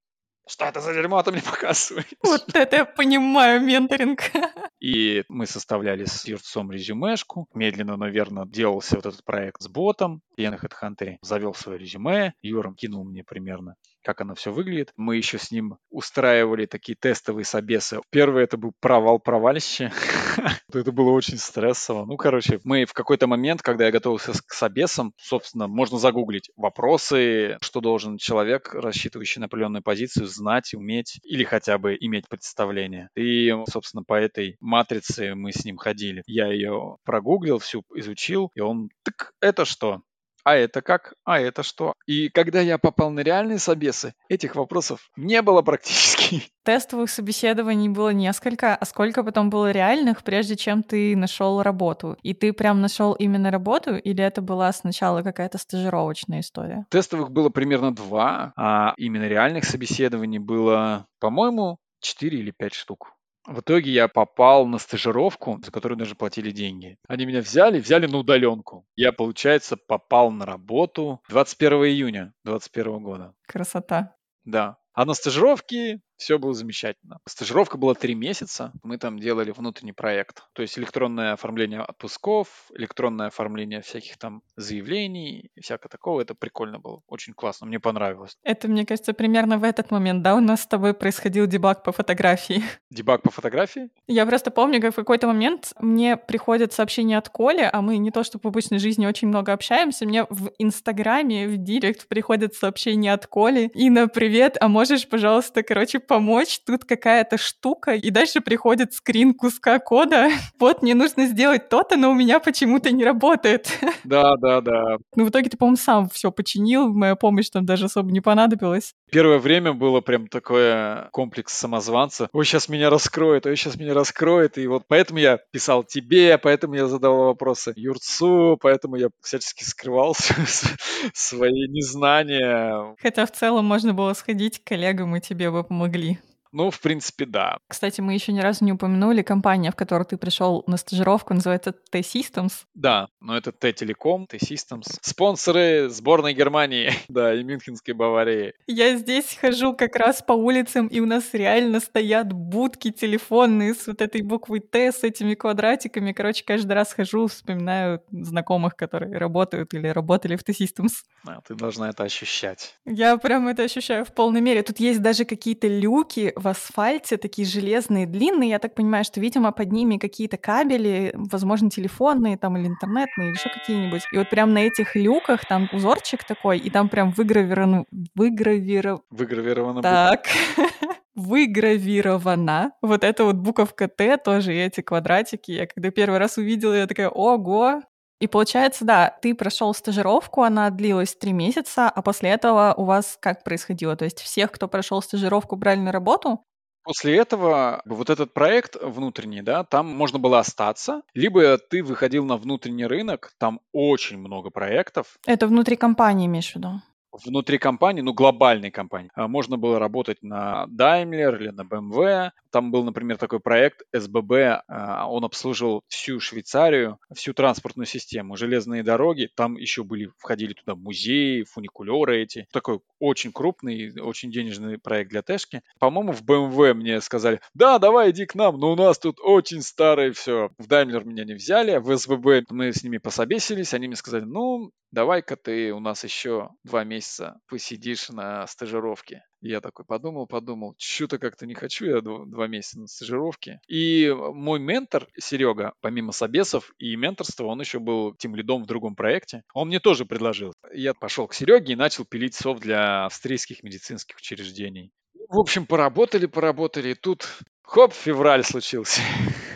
[0.51, 2.07] что это за дерьмо ты мне показываешь?
[2.23, 4.21] Вот это я понимаю, менторинг.
[4.81, 7.47] И мы составляли с Юрцом резюмешку.
[7.55, 10.23] Медленно, наверное, делался вот этот проект с ботом.
[10.41, 12.33] Я на HeadHunter завел свое резюме.
[12.43, 14.93] Юром кинул мне примерно как оно все выглядит.
[14.97, 18.01] Мы еще с ним устраивали такие тестовые собесы.
[18.11, 19.93] Первый это был провал-провалище.
[20.73, 22.07] это было очень стрессово.
[22.07, 27.59] Ну, короче, мы в какой-то момент, когда я готовился к собесам, собственно, можно загуглить вопросы,
[27.61, 33.09] что должен человек, рассчитывающий на определенную позицию, знать, уметь или хотя бы иметь представление.
[33.17, 36.23] И, собственно, по этой матрице мы с ним ходили.
[36.27, 40.03] Я ее прогуглил, всю изучил, и он, так это что?
[40.51, 41.95] А это как, а это что.
[42.07, 46.43] И когда я попал на реальные собесы, этих вопросов не было практически.
[46.65, 52.17] Тестовых собеседований было несколько, а сколько потом было реальных, прежде чем ты нашел работу?
[52.23, 56.85] И ты прям нашел именно работу, или это была сначала какая-то стажировочная история?
[56.91, 63.13] Тестовых было примерно два, а именно реальных собеседований было, по-моему, четыре или пять штук.
[63.51, 66.99] В итоге я попал на стажировку, за которую даже платили деньги.
[67.09, 68.87] Они меня взяли, взяли на удаленку.
[68.95, 73.35] Я, получается, попал на работу 21 июня 2021 года.
[73.49, 74.15] Красота.
[74.45, 74.77] Да.
[74.93, 77.19] А на стажировке все было замечательно.
[77.27, 78.73] Стажировка была три месяца.
[78.83, 80.45] Мы там делали внутренний проект.
[80.53, 86.21] То есть электронное оформление отпусков, электронное оформление всяких там заявлений и всякое такого.
[86.21, 87.01] Это прикольно было.
[87.09, 87.67] Очень классно.
[87.67, 88.37] Мне понравилось.
[88.43, 91.91] Это, мне кажется, примерно в этот момент, да, у нас с тобой происходил дебаг по
[91.91, 92.63] фотографии.
[92.91, 93.89] Дебаг по фотографии?
[94.07, 98.11] Я просто помню, как в какой-то момент мне приходят сообщения от Коли, а мы не
[98.11, 103.15] то, что в обычной жизни очень много общаемся, мне в Инстаграме, в Директ приходят сообщения
[103.15, 103.71] от Коли.
[103.75, 109.79] Инна, привет, а можешь, пожалуйста, короче, помочь, тут какая-то штука, и дальше приходит скрин куска
[109.79, 110.29] кода.
[110.59, 113.79] Вот, мне нужно сделать то-то, но у меня почему-то не работает.
[114.05, 114.97] Да, да, да.
[115.15, 118.95] Ну, в итоге ты, по-моему, сам все починил, моя помощь там даже особо не понадобилась.
[119.11, 122.29] Первое время было прям такое комплекс самозванца.
[122.33, 124.59] Ой, сейчас меня раскроет, ой, сейчас меня раскроет.
[124.59, 130.15] И вот поэтому я писал тебе, поэтому я задавал вопросы Юрцу, поэтому я всячески скрывал
[131.13, 132.97] свои незнания.
[133.01, 136.30] Хотя в целом можно было сходить к коллегам, и тебе бы помогли могли.
[136.53, 137.59] Ну, в принципе, да.
[137.69, 141.73] Кстати, мы еще ни разу не упомянули компания, в которую ты пришел на стажировку, называется
[141.73, 142.53] T-Systems.
[142.75, 144.99] Да, но это T-Telecom, T-Systems.
[145.01, 148.55] Спонсоры сборной Германии, да, и Мюнхенской Баварии.
[148.67, 153.87] Я здесь хожу как раз по улицам, и у нас реально стоят будки телефонные с
[153.87, 156.13] вот этой буквой Т, с этими квадратиками.
[156.13, 160.91] Короче, каждый раз хожу, вспоминаю знакомых, которые работают или работали в T-Systems.
[161.27, 162.75] А, ты должна это ощущать.
[162.85, 164.63] Я прям это ощущаю в полной мере.
[164.63, 168.51] Тут есть даже какие-то люки в асфальте, такие железные, длинные.
[168.51, 173.37] Я так понимаю, что, видимо, под ними какие-то кабели, возможно, телефонные там или интернетные, или
[173.37, 174.03] еще какие-нибудь.
[174.13, 177.85] И вот прям на этих люках там узорчик такой, и там прям выгравировано...
[178.15, 179.03] Выгравировано...
[179.11, 179.83] Выгравировано.
[179.83, 180.27] Так.
[181.15, 182.73] выгравирована.
[182.83, 185.53] Вот эта вот буковка Т тоже, и эти квадратики.
[185.53, 187.83] Я когда первый раз увидела, я такая, ого,
[188.21, 193.17] и получается, да, ты прошел стажировку, она длилась три месяца, а после этого у вас
[193.19, 193.97] как происходило?
[193.97, 196.45] То есть всех, кто прошел стажировку, брали на работу?
[196.83, 202.37] После этого вот этот проект внутренний, да, там можно было остаться, либо ты выходил на
[202.37, 205.19] внутренний рынок, там очень много проектов.
[205.27, 206.81] Это внутри компании, имеешь в виду?
[207.13, 209.11] Внутри компании, ну, глобальной компании.
[209.15, 212.31] А, можно было работать на Daimler или на BMW.
[212.51, 214.33] Там был, например, такой проект СББ.
[214.69, 219.29] А, он обслуживал всю Швейцарию, всю транспортную систему, железные дороги.
[219.35, 222.47] Там еще были, входили туда музеи, фуникулеры эти.
[222.53, 225.63] Такой очень крупный, очень денежный проект для Тэшки.
[225.79, 229.63] По-моему, в BMW мне сказали, да, давай иди к нам, но у нас тут очень
[229.63, 230.51] старое все.
[230.59, 234.71] В Daimler меня не взяли, в СББ мы с ними пособесились, они мне сказали, ну,
[234.93, 239.25] давай-ка ты у нас еще два месяца посидишь на стажировке.
[239.41, 243.61] Я такой подумал, подумал, что-то как-то не хочу я два месяца на стажировке.
[243.69, 248.95] И мой ментор, Серега, помимо собесов и менторства, он еще был тем лидом в другом
[248.95, 249.43] проекте.
[249.55, 250.53] Он мне тоже предложил.
[250.75, 254.93] Я пошел к Сереге и начал пилить софт для австрийских медицинских учреждений.
[255.29, 256.95] В общем, поработали, поработали.
[256.95, 257.27] Тут
[257.63, 259.01] хоп, февраль случился.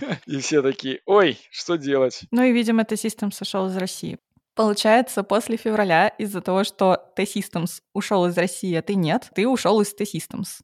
[0.26, 2.22] И все такие, ой, что делать?
[2.30, 4.18] Ну и, видимо, T-Systems сошел из России.
[4.54, 9.80] Получается, после февраля из-за того, что T-Systems ушел из России, а ты нет, ты ушел
[9.80, 10.60] из T-Systems.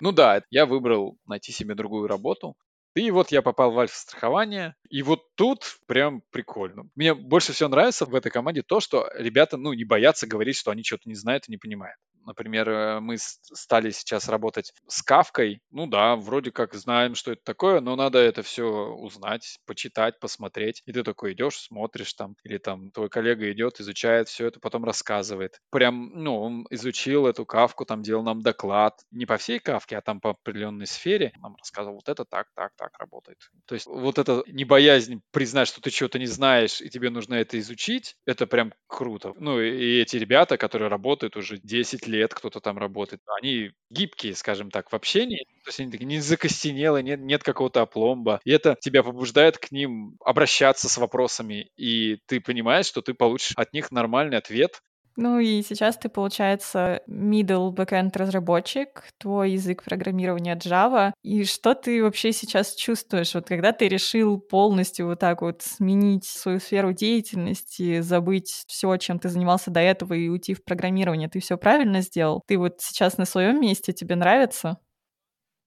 [0.00, 2.56] Ну да, я выбрал найти себе другую работу.
[2.94, 6.84] И вот я попал в альфа-страхование, и вот тут прям прикольно.
[6.94, 10.70] Мне больше всего нравится в этой команде то, что ребята, ну, не боятся говорить, что
[10.70, 11.96] они что-то не знают и не понимают.
[12.24, 15.60] Например, э, мы стали сейчас работать с Кавкой.
[15.70, 20.82] Ну да, вроде как знаем, что это такое, но надо это все узнать, почитать, посмотреть.
[20.86, 24.84] И ты такой идешь, смотришь там, или там твой коллега идет, изучает все это, потом
[24.84, 25.60] рассказывает.
[25.70, 29.00] Прям, ну, он изучил эту Кавку, там делал нам доклад.
[29.10, 31.32] Не по всей Кавке, а там по определенной сфере.
[31.40, 33.38] Нам рассказывал, вот это так, так, так работает.
[33.66, 37.58] То есть вот эта небоязнь признать, что ты чего-то не знаешь, и тебе нужно это
[37.58, 39.32] изучить, это прям круто.
[39.36, 43.22] Ну и эти ребята, которые работают уже 10 лет кто-то там работает.
[43.38, 45.44] Они гибкие, скажем так, в общении.
[45.64, 48.40] То есть они такие не закостенелые, нет, нет какого-то опломба.
[48.44, 51.70] И это тебя побуждает к ним обращаться с вопросами.
[51.76, 54.82] И ты понимаешь, что ты получишь от них нормальный ответ,
[55.16, 61.12] ну и сейчас ты, получается, middle backend разработчик, твой язык программирования Java.
[61.22, 63.34] И что ты вообще сейчас чувствуешь?
[63.34, 69.18] Вот когда ты решил полностью вот так вот сменить свою сферу деятельности, забыть все, чем
[69.18, 72.42] ты занимался до этого и уйти в программирование, ты все правильно сделал?
[72.46, 74.78] Ты вот сейчас на своем месте, тебе нравится?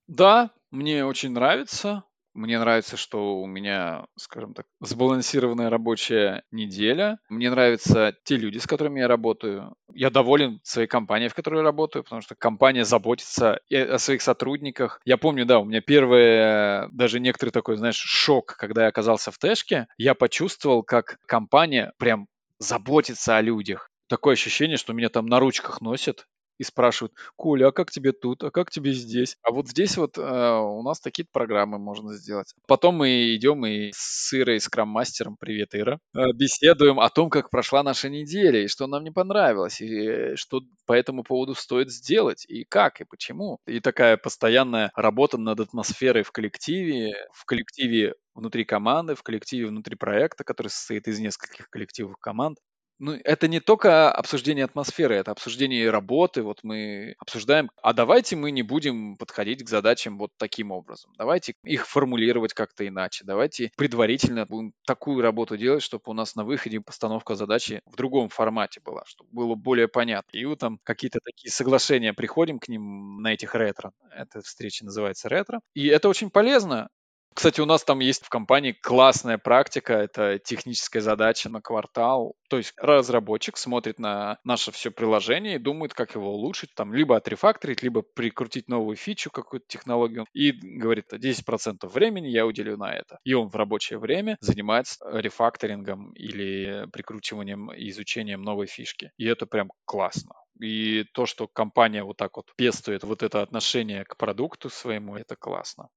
[0.08, 2.05] Да, мне очень нравится.
[2.36, 7.17] Мне нравится, что у меня, скажем так, сбалансированная рабочая неделя.
[7.30, 9.74] Мне нравятся те люди, с которыми я работаю.
[9.93, 15.00] Я доволен своей компанией, в которой я работаю, потому что компания заботится о своих сотрудниках.
[15.06, 19.38] Я помню, да, у меня первый, даже некоторый такой, знаешь, шок, когда я оказался в
[19.38, 19.88] Тэшке.
[19.98, 22.28] Я почувствовал, как компания прям
[22.60, 23.89] заботится о людях.
[24.08, 28.44] Такое ощущение, что меня там на ручках носят и спрашивают, Коля, а как тебе тут,
[28.44, 29.38] а как тебе здесь?
[29.44, 32.54] А вот здесь вот э, у нас такие программы можно сделать.
[32.68, 37.50] Потом мы идем и с Ирой, с крам-мастером, привет, Ира, э, беседуем о том, как
[37.50, 42.46] прошла наша неделя, и что нам не понравилось, и что по этому поводу стоит сделать,
[42.48, 43.60] и как, и почему.
[43.68, 49.96] И такая постоянная работа над атмосферой в коллективе, в коллективе внутри команды, в коллективе внутри
[49.96, 52.58] проекта, который состоит из нескольких коллективов команд.
[52.99, 56.43] Ну, это не только обсуждение атмосферы, это обсуждение работы.
[56.43, 61.12] Вот мы обсуждаем, а давайте мы не будем подходить к задачам вот таким образом.
[61.17, 63.25] Давайте их формулировать как-то иначе.
[63.25, 68.29] Давайте предварительно будем такую работу делать, чтобы у нас на выходе постановка задачи в другом
[68.29, 70.38] формате была, чтобы было более понятно.
[70.38, 73.91] И вот там какие-то такие соглашения приходим к ним на этих ретро.
[74.12, 75.60] Эта встреча называется ретро.
[75.73, 76.88] И это очень полезно.
[77.36, 82.38] Кстати, у нас там есть в компании классная практика, это техническая задача на квартал.
[82.50, 87.17] То есть разработчик смотрит на наше все приложение и думает, как его улучшить, там либо
[87.17, 93.19] отрефакторить, либо прикрутить новую фичу, какую-то технологию, и говорит, 10% времени я уделю на это.
[93.26, 99.12] И он в рабочее время занимается рефакторингом или прикручиванием изучением новой фишки.
[99.17, 100.36] И это прям классно.
[100.62, 105.36] И то, что компания вот так вот пестует вот это отношение к продукту своему, это
[105.36, 105.89] классно.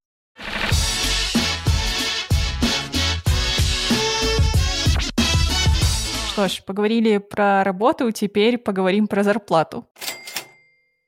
[6.39, 9.89] Что ж, поговорили про работу, теперь поговорим про зарплату.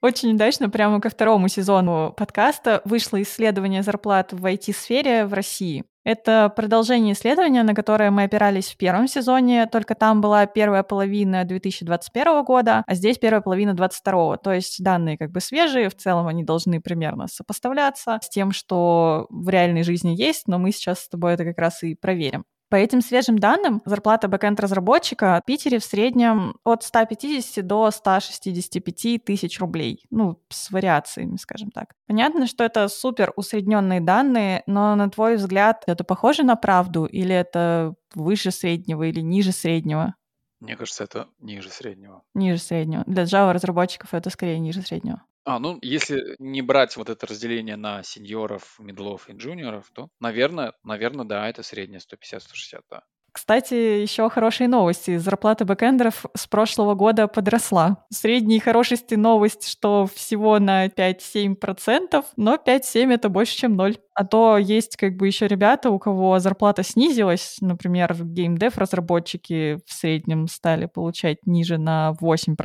[0.03, 5.85] Очень удачно прямо ко второму сезону подкаста вышло исследование зарплат в IT-сфере в России.
[6.03, 11.45] Это продолжение исследования, на которое мы опирались в первом сезоне, только там была первая половина
[11.45, 14.37] 2021 года, а здесь первая половина 2022.
[14.39, 19.29] То есть данные как бы свежие, в целом они должны примерно сопоставляться с тем, что
[19.31, 22.45] в реальной жизни есть, но мы сейчас с тобой это как раз и проверим.
[22.71, 29.59] По этим свежим данным, зарплата бэкэнд-разработчика в Питере в среднем от 150 до 165 тысяч
[29.59, 30.05] рублей.
[30.11, 31.95] Ну, с вариациями, скажем так.
[32.07, 37.35] Понятно, что это супер усредненные данные, но на твой взгляд, это похоже на правду или
[37.35, 40.15] это выше среднего или ниже среднего?
[40.61, 42.23] Мне кажется, это ниже среднего.
[42.35, 43.03] Ниже среднего.
[43.07, 45.25] Для Java разработчиков это скорее ниже среднего.
[45.45, 50.75] А, ну, если не брать вот это разделение на сеньоров, медлов и джуниоров, то, наверное,
[50.85, 53.03] наверное, да, это среднее 150-160, да.
[53.33, 55.17] Кстати, еще хорошие новости.
[55.17, 58.05] Зарплата бэкэндеров с прошлого года подросла.
[58.13, 63.99] Средней хорошести новость, что всего на 5-7%, но 5-7 это больше, чем 0.
[64.21, 69.95] А то есть как бы еще ребята, у кого зарплата снизилась, например, геймдев разработчики в
[69.95, 72.57] среднем стали получать ниже на 8%.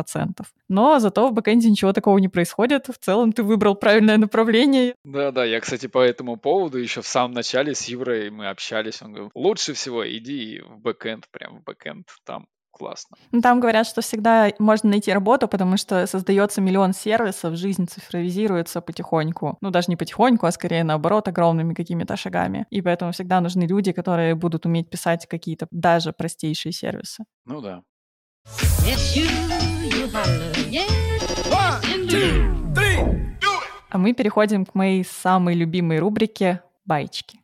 [0.68, 2.88] Но зато в бэкэнде ничего такого не происходит.
[2.88, 4.96] В целом ты выбрал правильное направление.
[5.06, 9.02] Да-да, я, кстати, по этому поводу еще в самом начале с Юрой мы общались.
[9.02, 13.18] Он говорил, лучше всего иди в бэкэнд, прям в бэкэнд, там классно.
[13.32, 18.82] Ну, там говорят, что всегда можно найти работу, потому что создается миллион сервисов, жизнь цифровизируется
[18.82, 19.58] потихоньку.
[19.62, 22.66] Ну, даже не потихоньку, а скорее наоборот, огромными какими-то шагами.
[22.70, 27.24] И поэтому всегда нужны люди, которые будут уметь писать какие-то даже простейшие сервисы.
[27.46, 27.82] Ну да.
[33.90, 37.40] А мы переходим к моей самой любимой рубрике «Баечки».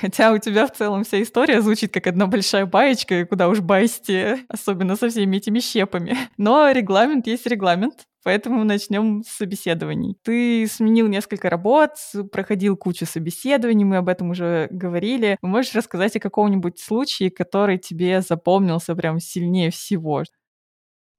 [0.00, 3.60] Хотя у тебя в целом вся история звучит как одна большая баечка, и куда уж
[3.60, 6.16] баести, особенно со всеми этими щепами.
[6.36, 10.16] Но регламент есть регламент, Поэтому начнем с собеседований.
[10.24, 11.92] Ты сменил несколько работ,
[12.32, 15.38] проходил кучу собеседований, мы об этом уже говорили.
[15.42, 20.24] Можешь рассказать о каком-нибудь случае, который тебе запомнился прям сильнее всего?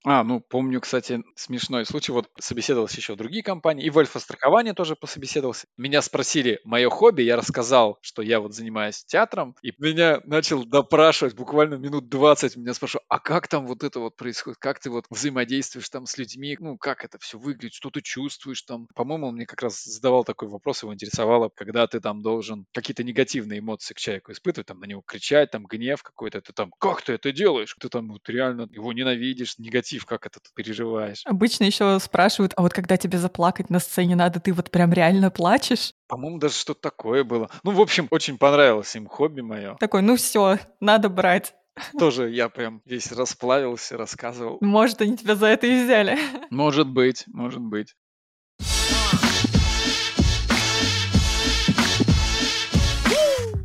[0.04, 2.12] А, ну, помню, кстати, смешной случай.
[2.12, 5.66] Вот собеседовался еще в другие компании, и в Альфа-страхование тоже пособеседовался.
[5.76, 11.34] Меня спросили мое хобби, я рассказал, что я вот занимаюсь театром, и меня начал допрашивать
[11.34, 12.56] буквально минут 20.
[12.56, 14.58] Меня спрашивают, а как там вот это вот происходит?
[14.60, 16.56] Как ты вот взаимодействуешь там с людьми?
[16.60, 17.74] Ну, как это все выглядит?
[17.74, 18.86] Что ты чувствуешь там?
[18.94, 23.02] По-моему, он мне как раз задавал такой вопрос, его интересовало, когда ты там должен какие-то
[23.02, 27.02] негативные эмоции к человеку испытывать, там на него кричать, там гнев какой-то, ты там, как
[27.02, 27.74] ты это делаешь?
[27.80, 31.22] Ты там вот реально его ненавидишь, негатив негатив, как это ты переживаешь?
[31.24, 35.30] Обычно еще спрашивают, а вот когда тебе заплакать на сцене надо, ты вот прям реально
[35.30, 35.92] плачешь?
[36.06, 37.50] По-моему, даже что-то такое было.
[37.62, 39.76] Ну, в общем, очень понравилось им хобби мое.
[39.76, 41.54] Такой, ну все, надо брать.
[41.98, 44.58] Тоже я прям весь расплавился, рассказывал.
[44.60, 46.18] Может, они тебя за это и взяли.
[46.50, 47.94] Может быть, может быть.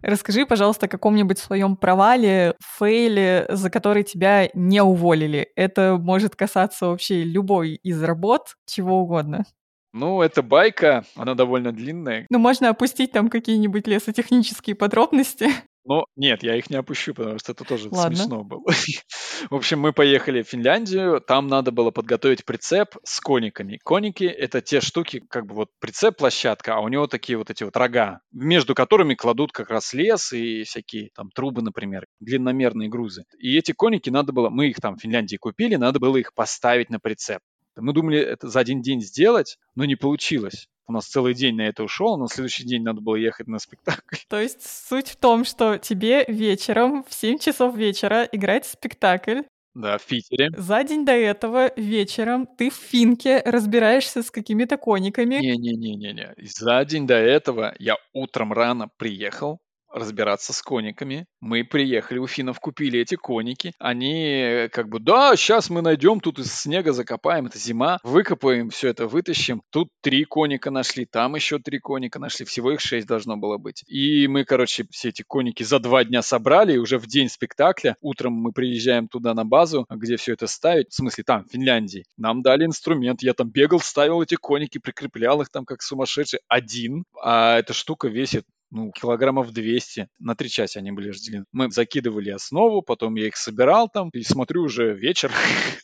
[0.03, 5.47] Расскажи, пожалуйста, о каком-нибудь своем провале, фейле, за который тебя не уволили.
[5.55, 9.45] Это может касаться вообще любой из работ, чего угодно.
[9.93, 12.25] Ну, это байка, она довольно длинная.
[12.29, 15.47] Ну, можно опустить там какие-нибудь лесотехнические подробности.
[15.85, 18.15] Но нет, я их не опущу, потому что это тоже Ладно.
[18.15, 18.63] смешно было.
[19.49, 23.79] В общем, мы поехали в Финляндию, там надо было подготовить прицеп с кониками.
[23.83, 27.75] Коники— это те штуки, как бы вот прицеп-площадка, а у него такие вот эти вот
[27.75, 33.25] рога, между которыми кладут как раз лес и всякие там трубы, например, длинномерные грузы.
[33.37, 36.89] И эти коники надо было, мы их там в Финляндии купили, надо было их поставить
[36.89, 37.39] на прицеп.
[37.75, 40.67] Мы думали это за один день сделать, но не получилось.
[40.87, 44.17] У нас целый день на это ушел, на следующий день надо было ехать на спектакль.
[44.29, 49.41] То есть суть в том, что тебе вечером в 7 часов вечера играть спектакль,
[49.75, 50.49] Да, в Питере.
[50.55, 55.35] За день до этого вечером ты в финке разбираешься с какими-то кониками.
[55.35, 56.35] Не-не-не-не-не.
[56.37, 59.59] За день до этого я утром рано приехал,
[59.93, 61.25] разбираться с кониками.
[61.39, 63.73] Мы приехали у финнов, купили эти коники.
[63.79, 68.69] Они э, как бы, да, сейчас мы найдем, тут из снега закопаем, это зима, выкопаем,
[68.69, 69.61] все это вытащим.
[69.69, 73.83] Тут три коника нашли, там еще три коника нашли, всего их шесть должно было быть.
[73.87, 77.95] И мы, короче, все эти коники за два дня собрали, и уже в день спектакля,
[78.01, 82.05] утром мы приезжаем туда на базу, где все это ставить, в смысле там, в Финляндии.
[82.17, 87.05] Нам дали инструмент, я там бегал, ставил эти коники, прикреплял их там как сумасшедший один,
[87.21, 90.09] а эта штука весит ну, килограммов 200.
[90.19, 91.45] На три части они были разделены.
[91.51, 95.31] Мы закидывали основу, потом я их собирал там, и смотрю уже вечер.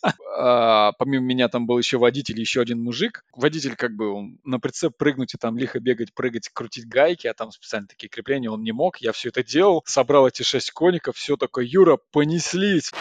[0.41, 3.25] А, помимо меня там был еще водитель, еще один мужик.
[3.35, 7.33] Водитель как бы он на прицеп прыгнуть и там лихо бегать, прыгать, крутить гайки, а
[7.33, 8.99] там специально такие крепления он не мог.
[8.99, 12.93] Я все это делал, собрал эти шесть коников, все такое, Юра, понеслись.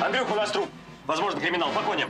[0.00, 0.70] Андрюха, у нас труп.
[1.06, 1.70] Возможно, криминал.
[1.74, 2.08] Погоним.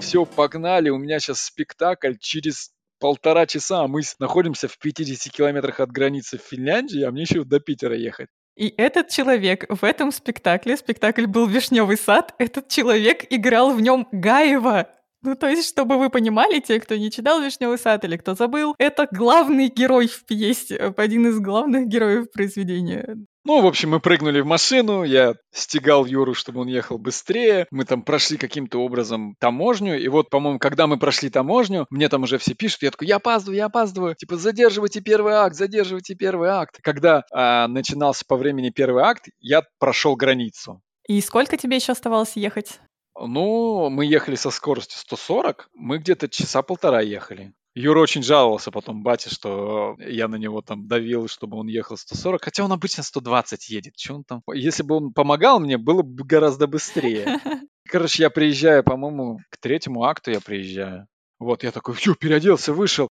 [0.00, 2.72] Все, погнали, у меня сейчас спектакль через
[3.02, 7.58] полтора часа, а мы находимся в 50 километрах от границы Финляндии, а мне еще до
[7.58, 8.28] Питера ехать.
[8.56, 14.06] И этот человек в этом спектакле, спектакль был «Вишневый сад», этот человек играл в нем
[14.12, 14.88] Гаева.
[15.22, 18.74] Ну, то есть, чтобы вы понимали, те, кто не читал «Вишневый сад» или кто забыл,
[18.78, 23.16] это главный герой в пьесе, один из главных героев произведения.
[23.44, 27.66] Ну, в общем, мы прыгнули в машину, я стегал Юру, чтобы он ехал быстрее.
[27.72, 32.22] Мы там прошли каким-то образом таможню, и вот, по-моему, когда мы прошли таможню, мне там
[32.22, 36.50] уже все пишут, я такой, я опаздываю, я опаздываю, типа, задерживайте первый акт, задерживайте первый
[36.50, 36.78] акт.
[36.82, 40.80] Когда а, начинался по времени первый акт, я прошел границу.
[41.08, 42.80] И сколько тебе еще оставалось ехать?
[43.18, 47.54] Ну, мы ехали со скоростью 140, мы где-то часа полтора ехали.
[47.74, 52.42] Юра очень жаловался потом бате, что я на него там давил, чтобы он ехал 140,
[52.42, 53.96] хотя он обычно 120 едет.
[53.96, 54.42] Че он там?
[54.52, 57.40] Если бы он помогал мне, было бы гораздо быстрее.
[57.88, 61.06] Короче, я приезжаю, по-моему, к третьему акту я приезжаю.
[61.38, 63.08] Вот, я такой, все, переоделся, вышел.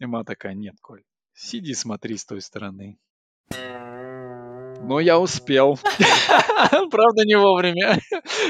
[0.00, 2.98] И ма такая, нет, Коль, сиди, смотри с той стороны.
[4.86, 5.78] Но я успел.
[6.90, 7.98] Правда, не вовремя.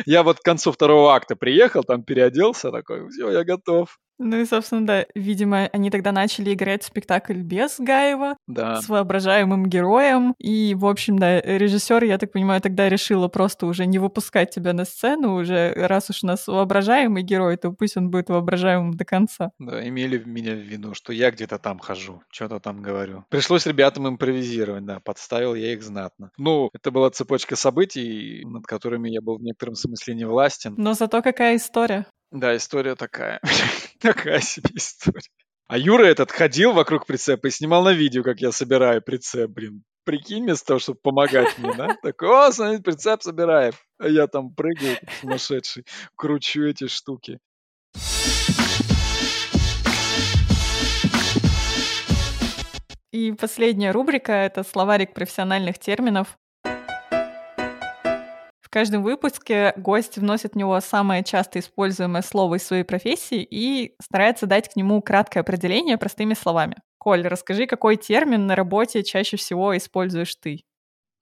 [0.06, 3.98] Я вот к концу второго акта приехал, там переоделся, такой, все, я готов.
[4.18, 8.80] Ну и, собственно, да, видимо, они тогда начали играть спектакль без Гаева, Да.
[8.80, 10.34] с воображаемым героем.
[10.38, 14.72] И, в общем, да, режиссер, я так понимаю, тогда решила просто уже не выпускать тебя
[14.72, 19.04] на сцену, уже раз уж у нас воображаемый герой, то пусть он будет воображаемым до
[19.04, 19.50] конца.
[19.58, 23.24] Да, имели меня в виду, что я где-то там хожу, что-то там говорю.
[23.30, 26.30] Пришлось ребятам импровизировать, да, подставил я их знатно.
[26.38, 30.74] Ну, это была цепочка событий, над которыми я был в некотором смысле не властен.
[30.76, 32.06] Но зато какая история.
[32.34, 33.40] Да, история такая.
[34.00, 35.22] Такая себе история.
[35.68, 39.84] А Юра этот ходил вокруг прицепа и снимал на видео, как я собираю прицеп, блин.
[40.02, 41.96] Прикинь, вместо того, чтобы помогать мне, да?
[42.02, 43.72] Такой, о, смотри, прицеп собираем.
[43.98, 47.38] А я там прыгаю, сумасшедший, кручу эти штуки.
[53.12, 56.36] И последняя рубрика— это словарик профессиональных терминов.
[58.74, 64.48] Каждом выпуске гость вносит в него самое часто используемое слово из своей профессии и старается
[64.48, 66.78] дать к нему краткое определение простыми словами.
[66.98, 70.64] Коль, расскажи, какой термин на работе чаще всего используешь ты?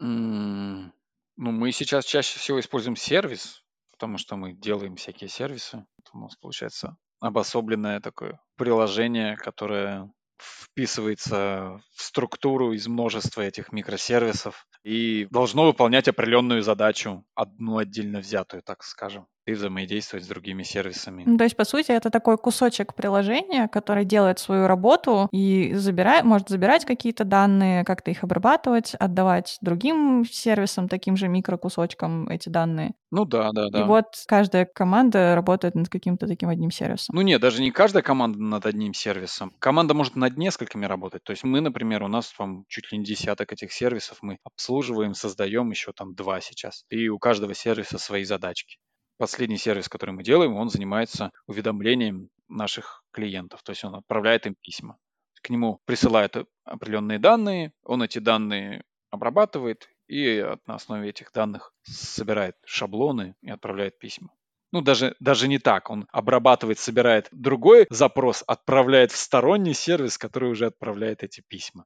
[0.01, 0.91] Ну,
[1.37, 5.85] мы сейчас чаще всего используем сервис, потому что мы делаем всякие сервисы.
[6.15, 10.11] У нас получается обособленное такое приложение, которое
[10.43, 18.63] вписывается в структуру из множества этих микросервисов и должно выполнять определенную задачу, одну отдельно взятую,
[18.63, 21.25] так скажем, и взаимодействовать с другими сервисами.
[21.27, 26.25] Ну, то есть, по сути, это такой кусочек приложения, который делает свою работу и забирает,
[26.25, 32.93] может забирать какие-то данные, как-то их обрабатывать, отдавать другим сервисам, таким же микрокусочкам эти данные.
[33.11, 33.81] Ну да, да, да.
[33.81, 37.15] И вот каждая команда работает над каким-то таким одним сервисом.
[37.15, 39.53] Ну нет, даже не каждая команда над одним сервисом.
[39.59, 41.23] Команда может над несколькими работать.
[41.25, 45.13] То есть мы, например, у нас там чуть ли не десяток этих сервисов мы обслуживаем,
[45.13, 46.85] создаем еще там два сейчас.
[46.89, 48.79] И у каждого сервиса свои задачки.
[49.23, 53.63] Последний сервис, который мы делаем, он занимается уведомлением наших клиентов.
[53.63, 54.99] То есть он отправляет им письма.
[55.43, 62.57] К нему присылают определенные данные, он эти данные обрабатывает и на основе этих данных собирает
[62.65, 64.31] шаблоны и отправляет письма.
[64.73, 65.89] Ну, даже, даже не так.
[65.89, 71.85] Он обрабатывает, собирает другой запрос, отправляет в сторонний сервис, который уже отправляет эти письма.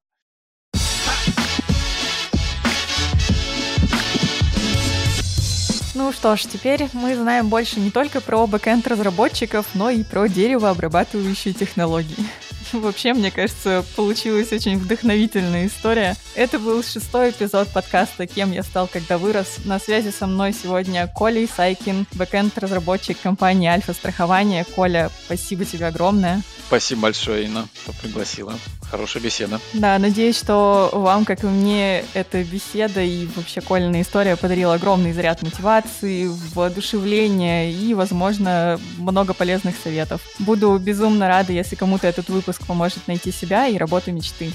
[5.96, 10.28] Ну что ж, теперь мы знаем больше не только про бэкэнд разработчиков, но и про
[10.28, 12.22] деревообрабатывающие технологии.
[12.72, 16.14] Вообще, мне кажется, получилась очень вдохновительная история.
[16.34, 19.56] Это был шестой эпизод подкаста «Кем я стал, когда вырос».
[19.64, 24.66] На связи со мной сегодня Коля Исайкин, бэкэнд-разработчик компании Альфа Страхование.
[24.66, 26.42] Коля, спасибо тебе огромное.
[26.66, 28.52] Спасибо большое, Инна, что пригласила.
[28.90, 29.60] Хорошая беседа.
[29.72, 35.12] Да, надеюсь, что вам, как и мне, эта беседа и вообще Колина история подарила огромный
[35.12, 40.20] заряд мотивации, воодушевления и, возможно, много полезных советов.
[40.38, 44.52] Буду безумно рада, если кому-то этот выпуск поможет найти себя и работу мечты.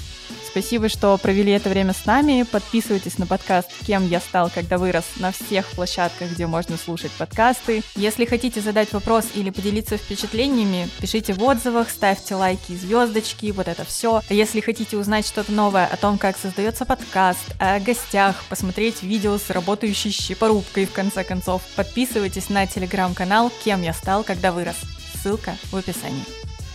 [0.52, 2.42] Спасибо, что провели это время с нами.
[2.42, 7.82] Подписывайтесь на подкаст «Кем я стал, когда вырос» на всех площадках, где можно слушать подкасты.
[7.96, 13.66] Если хотите задать вопрос или поделиться впечатлениями, пишите в отзывах, ставьте лайки и звездочки, вот
[13.66, 14.21] это все.
[14.30, 19.50] Если хотите узнать что-то новое о том, как создается подкаст, о гостях, посмотреть видео с
[19.50, 24.76] работающей щепорубкой, в конце концов, подписывайтесь на телеграм-канал «Кем я стал, когда вырос».
[25.22, 26.24] Ссылка в описании.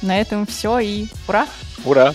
[0.02, 1.48] На этом все и ура!
[1.84, 2.14] Ура!